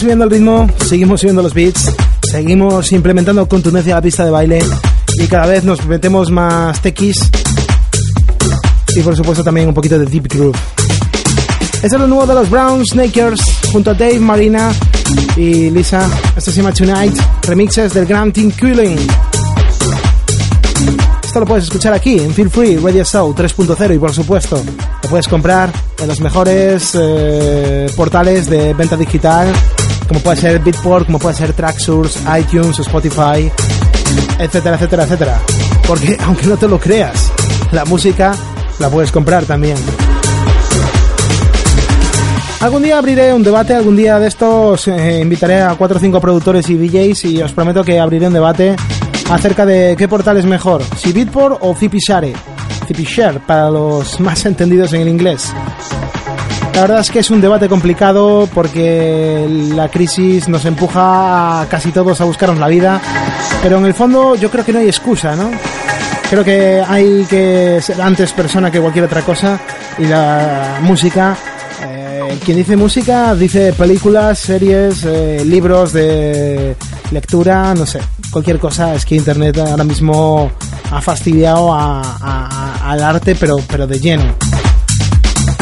subiendo 0.07 0.23
el 0.23 0.31
ritmo, 0.31 0.69
seguimos 0.85 1.19
subiendo 1.19 1.43
los 1.43 1.53
beats, 1.53 1.91
seguimos 2.31 2.93
implementando 2.93 3.45
contundencia 3.45 3.93
a 3.93 3.97
la 3.97 4.01
pista 4.01 4.23
de 4.23 4.31
baile 4.31 4.63
y 5.17 5.27
cada 5.27 5.47
vez 5.47 5.65
nos 5.65 5.85
metemos 5.85 6.31
más 6.31 6.81
tequis 6.81 7.29
y 8.95 9.01
por 9.01 9.17
supuesto 9.17 9.43
también 9.43 9.67
un 9.67 9.73
poquito 9.73 9.99
de 9.99 10.05
deep 10.05 10.29
groove. 10.29 10.57
Este 11.73 11.87
es 11.87 11.91
lo 11.91 12.07
nuevo 12.07 12.25
de 12.25 12.35
los 12.35 12.49
Brown 12.49 12.85
Snakers 12.85 13.41
junto 13.69 13.91
a 13.91 13.95
Dave 13.95 14.19
Marina 14.19 14.71
y 15.35 15.69
Lisa. 15.71 16.09
Esto 16.37 16.51
se 16.51 16.61
llama 16.61 16.71
Tonight, 16.71 17.17
remixes 17.41 17.93
del 17.93 18.05
Grand 18.05 18.31
Team 18.31 18.53
Cooling. 18.57 18.95
Esto 21.21 21.41
lo 21.41 21.45
puedes 21.45 21.65
escuchar 21.65 21.91
aquí 21.91 22.17
en 22.17 22.33
Feel 22.33 22.49
Free 22.49 22.77
Radio 22.77 23.03
Show 23.03 23.35
3.0 23.35 23.93
y 23.93 23.99
por 23.99 24.13
supuesto 24.13 24.63
lo 25.03 25.09
puedes 25.09 25.27
comprar 25.27 25.69
en 25.99 26.07
los 26.07 26.21
mejores 26.21 26.91
eh, 26.97 27.91
portales 27.97 28.49
de 28.49 28.73
venta 28.73 28.95
digital 28.95 29.53
como 30.07 30.19
puede 30.21 30.37
ser 30.37 30.59
Beatport, 30.59 31.05
como 31.05 31.19
puede 31.19 31.35
ser 31.35 31.53
Tracksource, 31.53 32.19
iTunes, 32.39 32.79
Spotify, 32.79 33.51
etcétera, 34.39 34.75
etcétera, 34.75 35.03
etcétera. 35.03 35.39
Porque 35.87 36.17
aunque 36.25 36.47
no 36.47 36.57
te 36.57 36.67
lo 36.67 36.79
creas, 36.79 37.31
la 37.71 37.85
música 37.85 38.33
la 38.79 38.89
puedes 38.89 39.11
comprar 39.11 39.45
también. 39.45 39.77
Algún 42.59 42.81
día 42.81 42.97
abriré 42.97 43.33
un 43.33 43.43
debate, 43.43 43.75
algún 43.75 43.95
día 43.95 44.17
de 44.19 44.27
estos 44.27 44.87
eh, 44.87 45.19
invitaré 45.21 45.61
a 45.61 45.75
4 45.75 45.97
o 45.97 45.99
5 45.99 46.19
productores 46.19 46.67
y 46.69 46.75
DJs 46.75 47.25
y 47.25 47.41
os 47.43 47.53
prometo 47.53 47.83
que 47.83 47.99
abriré 47.99 48.27
un 48.27 48.33
debate 48.33 48.75
acerca 49.29 49.63
de 49.65 49.95
qué 49.95 50.07
portal 50.07 50.37
es 50.37 50.45
mejor, 50.45 50.81
si 50.95 51.11
Beatport 51.11 51.59
o 51.61 51.75
Zipishare. 51.75 52.33
Zipishare 52.87 53.39
para 53.41 53.69
los 53.69 54.19
más 54.19 54.45
entendidos 54.45 54.93
en 54.93 55.01
el 55.01 55.09
inglés. 55.09 55.53
La 56.77 56.81
verdad 56.81 56.99
es 56.99 57.09
que 57.09 57.17
es 57.17 57.31
un 57.31 57.41
debate 57.41 57.67
complicado 57.67 58.47
porque 58.53 59.47
la 59.73 59.89
crisis 59.89 60.47
nos 60.47 60.63
empuja 60.63 61.61
a 61.61 61.65
casi 61.65 61.91
todos 61.91 62.21
a 62.21 62.25
buscarnos 62.25 62.59
la 62.59 62.67
vida, 62.67 63.01
pero 63.63 63.79
en 63.79 63.87
el 63.87 63.95
fondo 63.95 64.35
yo 64.35 64.51
creo 64.51 64.63
que 64.63 64.73
no 64.73 64.77
hay 64.77 64.85
excusa, 64.85 65.35
¿no? 65.35 65.49
Creo 66.29 66.43
que 66.43 66.83
hay 66.87 67.25
que 67.27 67.79
ser 67.81 67.99
antes 67.99 68.31
persona 68.31 68.69
que 68.69 68.79
cualquier 68.79 69.05
otra 69.05 69.23
cosa 69.23 69.59
y 69.97 70.05
la 70.05 70.77
música 70.83 71.35
eh, 71.83 72.37
quien 72.45 72.57
dice 72.57 72.77
música 72.77 73.33
dice 73.33 73.73
películas, 73.73 74.37
series, 74.37 75.03
eh, 75.03 75.43
libros 75.43 75.93
de 75.93 76.75
lectura, 77.09 77.73
no 77.73 77.87
sé, 77.87 78.01
cualquier 78.29 78.59
cosa. 78.59 78.93
Es 78.93 79.03
que 79.03 79.15
Internet 79.15 79.57
ahora 79.57 79.83
mismo 79.83 80.51
ha 80.91 81.01
fastidiado 81.01 81.73
al 81.73 83.03
arte, 83.03 83.33
pero, 83.33 83.55
pero 83.67 83.87
de 83.87 83.99
lleno. 83.99 84.35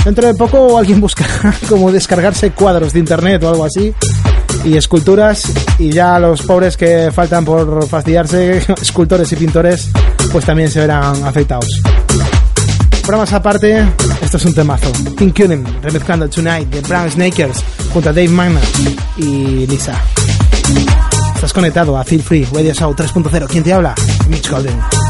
Dentro 0.06 0.28
de 0.28 0.36
poco 0.36 0.78
alguien 0.78 1.02
buscará 1.02 1.54
como 1.70 1.92
descargarse 1.92 2.52
cuadros 2.52 2.94
de 2.94 3.00
internet 3.00 3.44
o 3.44 3.50
algo 3.50 3.66
así 3.66 3.94
y 4.64 4.78
esculturas 4.78 5.52
y 5.80 5.92
ya 5.92 6.20
los 6.20 6.44
pobres 6.44 6.78
que 6.78 7.12
faltan 7.12 7.44
por 7.44 7.88
fastidiarse, 7.88 8.58
escultores 8.82 9.32
y 9.32 9.36
pintores, 9.36 9.90
pues 10.32 10.46
también 10.46 10.70
se 10.70 10.80
verán 10.80 11.24
afectados. 11.24 11.82
más 13.10 13.34
aparte, 13.34 13.84
esto 14.22 14.38
es 14.38 14.46
un 14.46 14.54
temazo. 14.54 14.92
King 15.18 15.32
Cunin 15.32 15.66
remezclando 15.82 16.30
Tonight 16.30 16.70
de 16.70 16.82
Brown 16.82 17.12
Snakers 17.12 17.64
junto 17.92 18.10
a 18.10 18.14
Dave 18.14 18.30
Magna 18.30 18.62
y 19.18 19.66
Lisa. 19.68 20.00
Estás 21.36 21.54
conectado 21.54 21.98
a 21.98 22.04
Feel 22.04 22.22
Free 22.22 22.48
Radio 22.52 22.74
Show 22.74 22.94
3.0. 22.94 23.48
¿Quién 23.48 23.64
te 23.64 23.74
habla? 23.74 23.94
Mitch 24.30 24.50
Golden. 24.50 25.05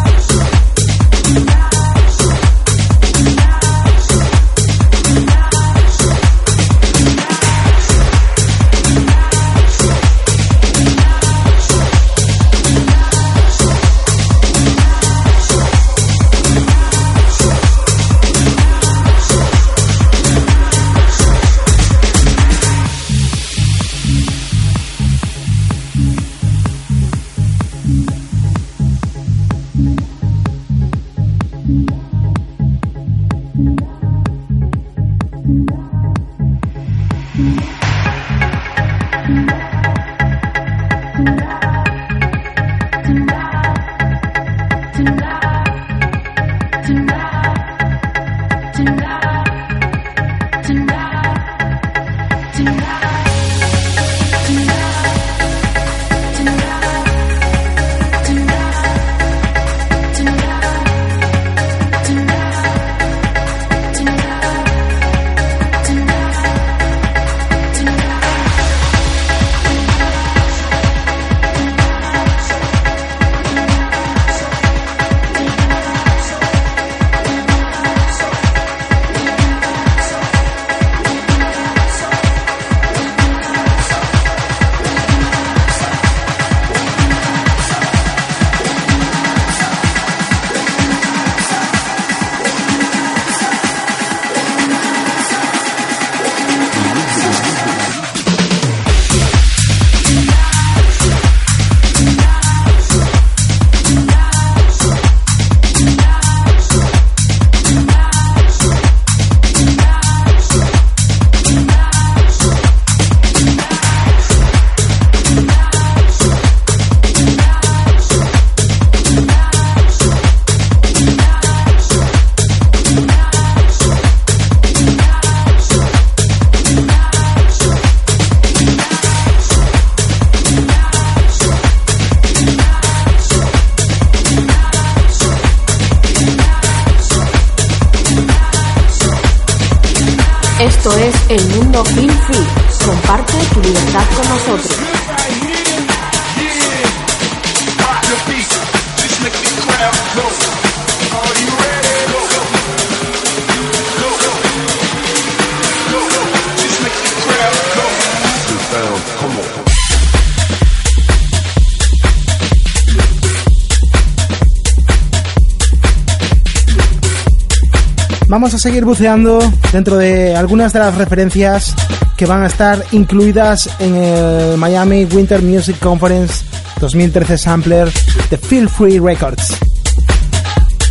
Seguir 168.65 168.83
buceando 168.83 169.37
dentro 169.71 169.95
de 169.95 170.35
algunas 170.35 170.73
de 170.73 170.79
las 170.79 170.95
referencias 170.95 171.75
que 172.17 172.25
van 172.25 172.41
a 172.41 172.47
estar 172.47 172.83
incluidas 172.93 173.69
en 173.77 173.93
el 173.93 174.57
Miami 174.57 175.05
Winter 175.05 175.43
Music 175.43 175.77
Conference 175.77 176.43
2013 176.79 177.37
Sampler 177.37 177.93
de 178.31 178.37
Feel 178.39 178.67
Free 178.67 178.97
Records. 178.97 179.55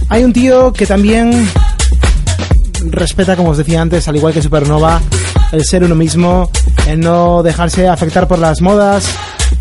Hay 0.08 0.22
un 0.22 0.32
tío 0.32 0.72
que 0.72 0.86
también 0.86 1.48
respeta, 2.90 3.34
como 3.34 3.50
os 3.50 3.56
decía 3.56 3.80
antes, 3.80 4.06
al 4.06 4.14
igual 4.14 4.32
que 4.32 4.40
Supernova, 4.40 5.00
el 5.50 5.64
ser 5.64 5.82
uno 5.82 5.96
mismo, 5.96 6.52
el 6.86 7.00
no 7.00 7.42
dejarse 7.42 7.88
afectar 7.88 8.28
por 8.28 8.38
las 8.38 8.60
modas, 8.60 9.04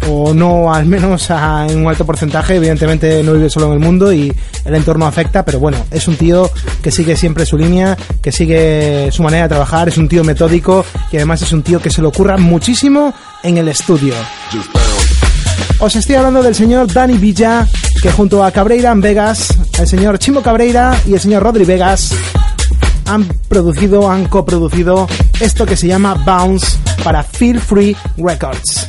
o 0.10 0.34
no 0.34 0.74
al 0.74 0.86
menos 0.86 1.30
en 1.30 1.78
un 1.80 1.88
alto 1.88 2.06
porcentaje, 2.06 2.56
evidentemente 2.56 3.24
no 3.24 3.34
vive 3.34 3.50
solo 3.50 3.68
en 3.68 3.74
el 3.74 3.80
mundo 3.80 4.12
y 4.12 4.34
el 4.66 4.76
entorno 4.76 5.06
afecta, 5.06 5.44
pero 5.44 5.60
bueno, 5.60 5.78
es 5.92 6.08
un 6.08 6.16
tío 6.16 6.50
que 6.82 6.92
sigue 6.92 7.16
siempre 7.16 7.46
su 7.46 7.58
línea, 7.58 7.98
que 8.22 8.32
sigue 8.32 9.10
su 9.12 9.24
manera 9.24 9.44
de 9.44 9.50
trabajar, 9.50 9.90
es 9.90 9.98
un 9.98 10.08
tío 10.08 10.24
metódico 10.24 10.86
y 11.12 11.18
además 11.18 11.42
es 11.42 11.52
un 11.52 11.64
tío 11.64 11.82
que 11.82 11.90
se 11.90 12.02
le 12.02 12.08
ocurra 12.08 12.38
muchísimo 12.38 13.14
en 13.44 13.58
el 13.58 13.68
estudio. 13.68 14.14
Os 15.80 15.96
estoy 15.96 16.16
hablando 16.16 16.42
del 16.42 16.56
señor 16.56 16.92
Dani 16.92 17.18
Villa, 17.18 17.68
que 18.02 18.12
junto 18.12 18.44
a 18.44 18.52
Cabreira 18.52 18.92
en 18.92 19.02
Vegas, 19.02 19.50
el 19.80 19.88
señor 19.88 20.18
Chimo 20.20 20.42
Cabreira 20.42 20.98
y 21.06 21.14
el 21.14 21.20
señor 21.20 21.44
Rodri 21.44 21.66
Vegas 21.66 22.14
han 23.06 23.28
producido, 23.50 24.10
han 24.10 24.26
coproducido 24.28 25.08
esto 25.40 25.66
que 25.66 25.76
se 25.76 25.88
llama 25.88 26.14
Bounce 26.26 26.78
para 27.04 27.24
Feel 27.24 27.60
Free 27.60 27.96
Records. 28.18 28.86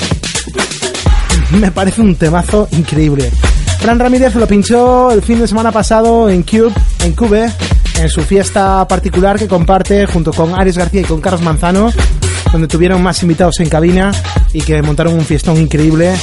Me 1.53 1.71
parece 1.71 2.01
un 2.01 2.17
temazo 2.17 2.69
increíble. 2.73 3.31
Fran 3.79 3.99
Ramírez 3.99 4.35
lo 4.35 4.47
pinchó 4.47 5.11
el 5.11 5.23
fin 5.23 5.41
de 5.41 5.47
semana 5.47 5.71
pasado 5.71 6.29
en 6.31 6.43
Cube, 6.43 6.73
en 7.01 7.13
Cube, 7.13 7.51
en 7.99 8.09
su 8.09 8.23
fiesta 8.23 8.87
particular 8.89 9.39
que 9.39 9.47
comparte 9.47 10.07
junto 10.07 10.33
con 10.33 10.55
Ares 10.55 10.79
García 10.79 11.03
y 11.03 11.05
con 11.05 11.21
Carlos 11.21 11.43
Manzano, 11.43 11.93
donde 12.51 12.69
tuvieron 12.69 13.03
más 13.03 13.23
invitados 13.23 13.61
en 13.61 13.69
cabina 13.69 14.13
y 14.53 14.63
que 14.63 14.81
montaron 14.83 15.15
un 15.15 15.25
fiestón 15.25 15.59
increíble 15.59 16.15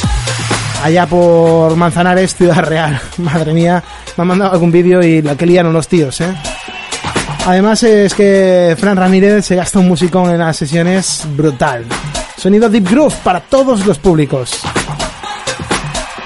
allá 0.83 1.05
por 1.05 1.75
Manzanares, 1.75 2.35
Ciudad 2.35 2.63
Real. 2.63 2.99
Madre 3.17 3.53
mía, 3.53 3.83
me 4.17 4.21
han 4.23 4.27
mandado 4.27 4.51
algún 4.53 4.71
vídeo 4.71 5.01
y 5.01 5.21
la 5.21 5.35
que 5.35 5.45
liaron 5.45 5.73
los 5.73 5.87
tíos, 5.87 6.19
¿eh? 6.21 6.33
Además 7.45 7.81
es 7.83 8.13
que 8.13 8.75
Fran 8.79 8.97
Ramírez 8.97 9.45
se 9.45 9.55
gasta 9.55 9.79
un 9.79 9.87
musicón 9.87 10.29
en 10.29 10.39
las 10.39 10.57
sesiones 10.57 11.25
brutal. 11.35 11.85
Sonido 12.37 12.69
Deep 12.69 12.89
Groove 12.89 13.15
para 13.23 13.39
todos 13.39 13.85
los 13.85 13.97
públicos. 13.97 14.59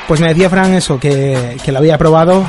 Pues 0.07 0.19
me 0.19 0.27
decía 0.29 0.49
Fran 0.49 0.73
eso, 0.73 0.99
que, 0.99 1.57
que 1.63 1.71
lo 1.71 1.79
había 1.79 1.97
probado 1.97 2.47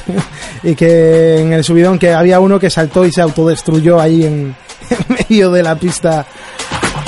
y 0.62 0.74
que 0.74 1.40
en 1.40 1.52
el 1.52 1.62
subidón 1.62 1.98
que 1.98 2.12
había 2.12 2.40
uno 2.40 2.58
que 2.58 2.70
saltó 2.70 3.04
y 3.04 3.12
se 3.12 3.22
autodestruyó 3.22 4.00
ahí 4.00 4.24
en, 4.24 4.56
medio 5.08 5.50
de 5.50 5.62
la 5.62 5.76
pista. 5.76 6.26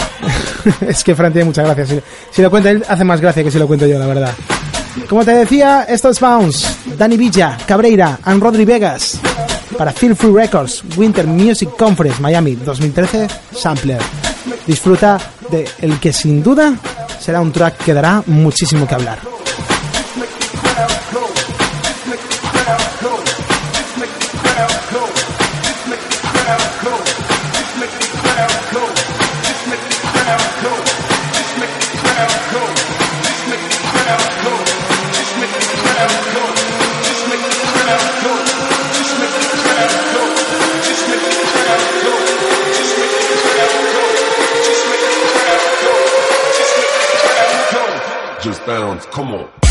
es 0.86 1.02
que 1.02 1.14
Fran 1.14 1.32
tiene 1.32 1.46
mucha 1.46 1.62
gracia. 1.62 1.86
Si, 1.86 2.00
si, 2.30 2.42
lo 2.42 2.50
cuenta 2.50 2.70
él, 2.70 2.84
hace 2.86 3.04
más 3.04 3.20
gracia 3.20 3.42
que 3.42 3.50
si 3.50 3.58
lo 3.58 3.66
cuento 3.66 3.86
yo, 3.86 3.98
la 3.98 4.06
verdad. 4.06 4.32
Como 5.08 5.24
te 5.24 5.32
decía, 5.32 5.86
esto 5.88 6.10
es 6.10 6.20
Bounce, 6.20 6.68
Dani 6.96 7.16
Villa, 7.16 7.56
Cabreira 7.66 8.18
and 8.24 8.42
Rodri 8.42 8.64
Vegas 8.64 9.20
para 9.76 9.92
Feel 9.92 10.16
Free 10.16 10.32
Records 10.32 10.82
Winter 10.96 11.26
Music 11.26 11.70
Conference 11.76 12.20
Miami 12.20 12.56
2013 12.56 13.28
Sampler. 13.52 14.00
Disfruta 14.66 15.18
de 15.50 15.66
el 15.80 15.98
que 15.98 16.12
sin 16.12 16.42
duda 16.42 16.74
será 17.18 17.40
un 17.40 17.52
track 17.52 17.78
que 17.84 17.94
dará 17.94 18.22
muchísimo 18.26 18.86
que 18.86 18.94
hablar. 18.94 19.39
Come 49.10 49.34
on. 49.34 49.69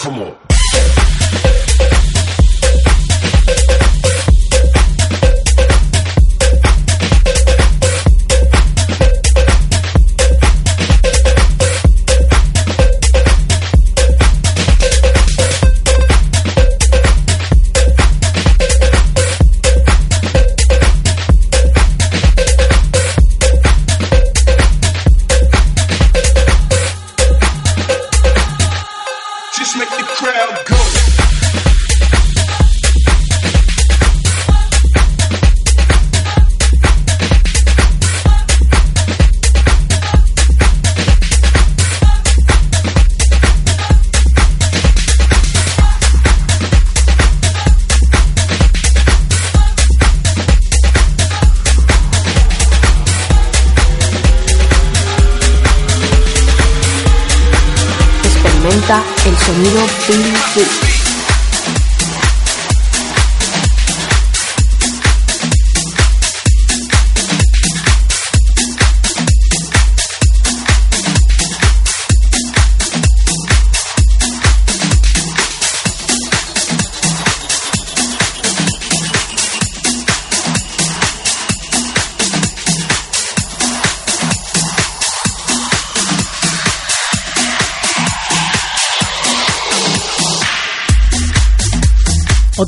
Fumo. 0.00 0.47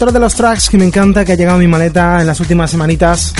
Otro 0.00 0.12
de 0.12 0.18
los 0.20 0.34
tracks 0.34 0.70
que 0.70 0.78
me 0.78 0.86
encanta 0.86 1.26
que 1.26 1.32
ha 1.32 1.34
llegado 1.34 1.58
a 1.58 1.60
mi 1.60 1.66
maleta 1.66 2.22
en 2.22 2.26
las 2.26 2.40
últimas 2.40 2.70
semanitas 2.70 3.34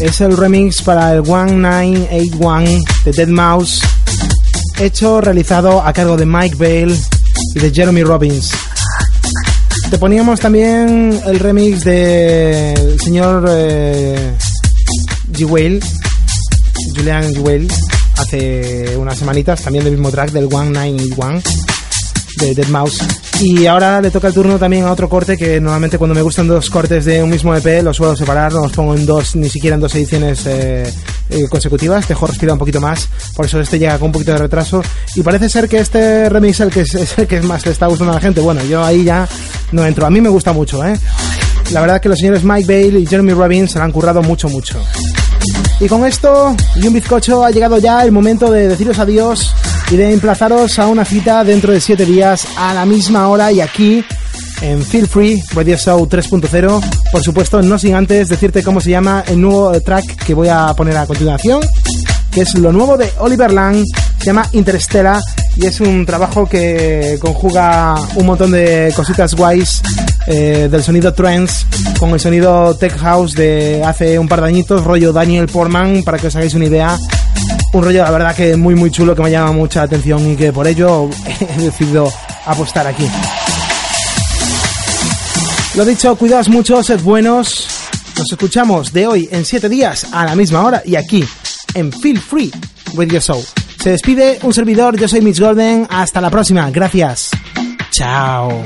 es 0.00 0.22
el 0.22 0.34
remix 0.34 0.80
para 0.80 1.12
el 1.12 1.20
1981 1.20 2.82
de 3.04 3.12
Dead 3.12 3.28
Mouse, 3.28 3.82
hecho, 4.78 5.20
realizado 5.20 5.82
a 5.82 5.92
cargo 5.92 6.16
de 6.16 6.24
Mike 6.24 6.56
Bale 6.56 6.96
y 7.54 7.58
de 7.58 7.70
Jeremy 7.70 8.04
Robbins. 8.04 8.52
Te 9.90 9.98
poníamos 9.98 10.40
también 10.40 11.20
el 11.26 11.38
remix 11.38 11.84
del 11.84 12.98
señor 12.98 13.44
eh, 13.46 14.34
G. 15.30 15.84
Julian 16.96 17.34
G. 17.34 17.70
hace 18.16 18.96
unas 18.96 19.18
semanitas, 19.18 19.60
también 19.60 19.84
del 19.84 19.92
mismo 19.92 20.10
track 20.10 20.30
del 20.30 20.44
1981 20.44 21.75
de 22.36 22.54
Dead 22.54 22.68
Mouse. 22.68 22.98
Y 23.40 23.66
ahora 23.66 24.00
le 24.00 24.10
toca 24.10 24.28
el 24.28 24.34
turno 24.34 24.58
también 24.58 24.84
a 24.84 24.92
otro 24.92 25.08
corte 25.08 25.36
que 25.36 25.60
normalmente 25.60 25.98
cuando 25.98 26.14
me 26.14 26.22
gustan 26.22 26.46
dos 26.46 26.70
cortes 26.70 27.04
de 27.04 27.22
un 27.22 27.30
mismo 27.30 27.54
EP 27.54 27.82
los 27.82 27.96
suelo 27.96 28.16
separar, 28.16 28.52
no 28.52 28.62
los 28.62 28.72
pongo 28.72 28.94
en 28.94 29.04
dos, 29.04 29.36
ni 29.36 29.48
siquiera 29.48 29.74
en 29.74 29.80
dos 29.80 29.94
ediciones 29.94 30.46
eh, 30.46 30.90
eh, 31.28 31.44
consecutivas, 31.48 32.08
dejo 32.08 32.26
respirar 32.26 32.54
un 32.54 32.58
poquito 32.58 32.80
más, 32.80 33.08
por 33.34 33.44
eso 33.44 33.60
este 33.60 33.78
llega 33.78 33.98
con 33.98 34.06
un 34.06 34.12
poquito 34.12 34.32
de 34.32 34.38
retraso. 34.38 34.82
Y 35.14 35.22
parece 35.22 35.48
ser 35.48 35.68
que 35.68 35.78
este 35.78 36.28
remix 36.28 36.60
el 36.60 36.70
que 36.70 36.80
es, 36.82 37.18
el 37.18 37.26
que 37.26 37.40
más 37.42 37.64
le 37.66 37.72
está 37.72 37.86
gustando 37.86 38.12
a 38.12 38.16
la 38.16 38.20
gente. 38.20 38.40
Bueno, 38.40 38.62
yo 38.64 38.82
ahí 38.84 39.04
ya 39.04 39.28
no 39.72 39.84
entro. 39.84 40.06
A 40.06 40.10
mí 40.10 40.20
me 40.20 40.28
gusta 40.28 40.52
mucho, 40.52 40.84
¿eh? 40.84 40.98
La 41.72 41.80
verdad 41.80 42.00
que 42.00 42.08
los 42.08 42.18
señores 42.18 42.44
Mike 42.44 42.66
Bale 42.66 43.00
y 43.00 43.06
Jeremy 43.06 43.32
Robbins 43.32 43.72
se 43.72 43.78
lo 43.78 43.84
han 43.84 43.92
currado 43.92 44.22
mucho, 44.22 44.48
mucho. 44.48 44.78
Y 45.78 45.88
con 45.88 46.06
esto 46.06 46.56
y 46.76 46.86
un 46.86 46.94
bizcocho 46.94 47.44
ha 47.44 47.50
llegado 47.50 47.78
ya 47.78 48.02
el 48.02 48.10
momento 48.10 48.50
de 48.50 48.68
deciros 48.68 48.98
adiós 48.98 49.54
y 49.90 49.96
de 49.96 50.12
emplazaros 50.12 50.78
a 50.78 50.86
una 50.86 51.04
cita 51.04 51.44
dentro 51.44 51.72
de 51.72 51.80
7 51.80 52.04
días 52.06 52.46
a 52.56 52.72
la 52.72 52.86
misma 52.86 53.28
hora 53.28 53.52
y 53.52 53.60
aquí 53.60 54.02
en 54.62 54.82
Feel 54.82 55.06
Free 55.06 55.42
Radio 55.54 55.76
Show 55.76 56.08
3.0. 56.08 57.10
Por 57.12 57.22
supuesto, 57.22 57.60
no 57.62 57.78
sin 57.78 57.94
antes 57.94 58.28
decirte 58.28 58.62
cómo 58.62 58.80
se 58.80 58.90
llama 58.90 59.22
el 59.26 59.40
nuevo 59.40 59.78
track 59.80 60.24
que 60.24 60.34
voy 60.34 60.48
a 60.48 60.72
poner 60.74 60.96
a 60.96 61.06
continuación, 61.06 61.60
que 62.36 62.42
es 62.42 62.54
lo 62.58 62.70
nuevo 62.70 62.98
de 62.98 63.10
Oliver 63.20 63.50
Lang, 63.50 63.82
se 64.18 64.26
llama 64.26 64.46
Interstellar 64.52 65.22
y 65.56 65.64
es 65.64 65.80
un 65.80 66.04
trabajo 66.04 66.46
que 66.46 67.16
conjuga 67.18 67.94
un 68.16 68.26
montón 68.26 68.50
de 68.50 68.92
cositas 68.94 69.34
guays 69.34 69.80
eh, 70.26 70.68
del 70.70 70.82
sonido 70.82 71.14
trance 71.14 71.64
con 71.98 72.10
el 72.10 72.20
sonido 72.20 72.76
tech 72.76 72.94
house 72.98 73.32
de 73.32 73.82
hace 73.82 74.18
un 74.18 74.28
par 74.28 74.42
de 74.42 74.48
añitos, 74.48 74.84
rollo 74.84 75.14
Daniel 75.14 75.46
Portman, 75.46 76.02
para 76.04 76.18
que 76.18 76.26
os 76.26 76.36
hagáis 76.36 76.52
una 76.52 76.66
idea. 76.66 76.98
Un 77.72 77.82
rollo, 77.82 78.02
la 78.02 78.10
verdad, 78.10 78.36
que 78.36 78.54
muy, 78.54 78.74
muy 78.74 78.90
chulo, 78.90 79.16
que 79.16 79.22
me 79.22 79.30
llama 79.30 79.52
mucha 79.52 79.80
atención 79.80 80.30
y 80.30 80.36
que 80.36 80.52
por 80.52 80.66
ello 80.66 81.08
he 81.56 81.62
decidido 81.62 82.12
apostar 82.44 82.86
aquí. 82.86 83.08
Lo 85.74 85.86
dicho, 85.86 86.14
cuidaos 86.16 86.50
mucho, 86.50 86.82
sed 86.82 87.00
buenos. 87.00 87.66
Nos 88.18 88.30
escuchamos 88.30 88.92
de 88.92 89.06
hoy 89.06 89.26
en 89.32 89.46
7 89.46 89.70
días 89.70 90.08
a 90.12 90.26
la 90.26 90.36
misma 90.36 90.62
hora 90.66 90.82
y 90.84 90.96
aquí 90.96 91.26
en 91.76 91.92
Feel 91.92 92.18
Free 92.18 92.50
Radio 92.96 93.20
Show. 93.20 93.44
Se 93.78 93.90
despide 93.90 94.38
un 94.42 94.52
servidor, 94.52 94.98
yo 94.98 95.06
soy 95.06 95.20
Mitch 95.20 95.38
Golden. 95.38 95.86
Hasta 95.90 96.20
la 96.20 96.30
próxima, 96.30 96.70
gracias. 96.70 97.30
Chao. 97.90 98.64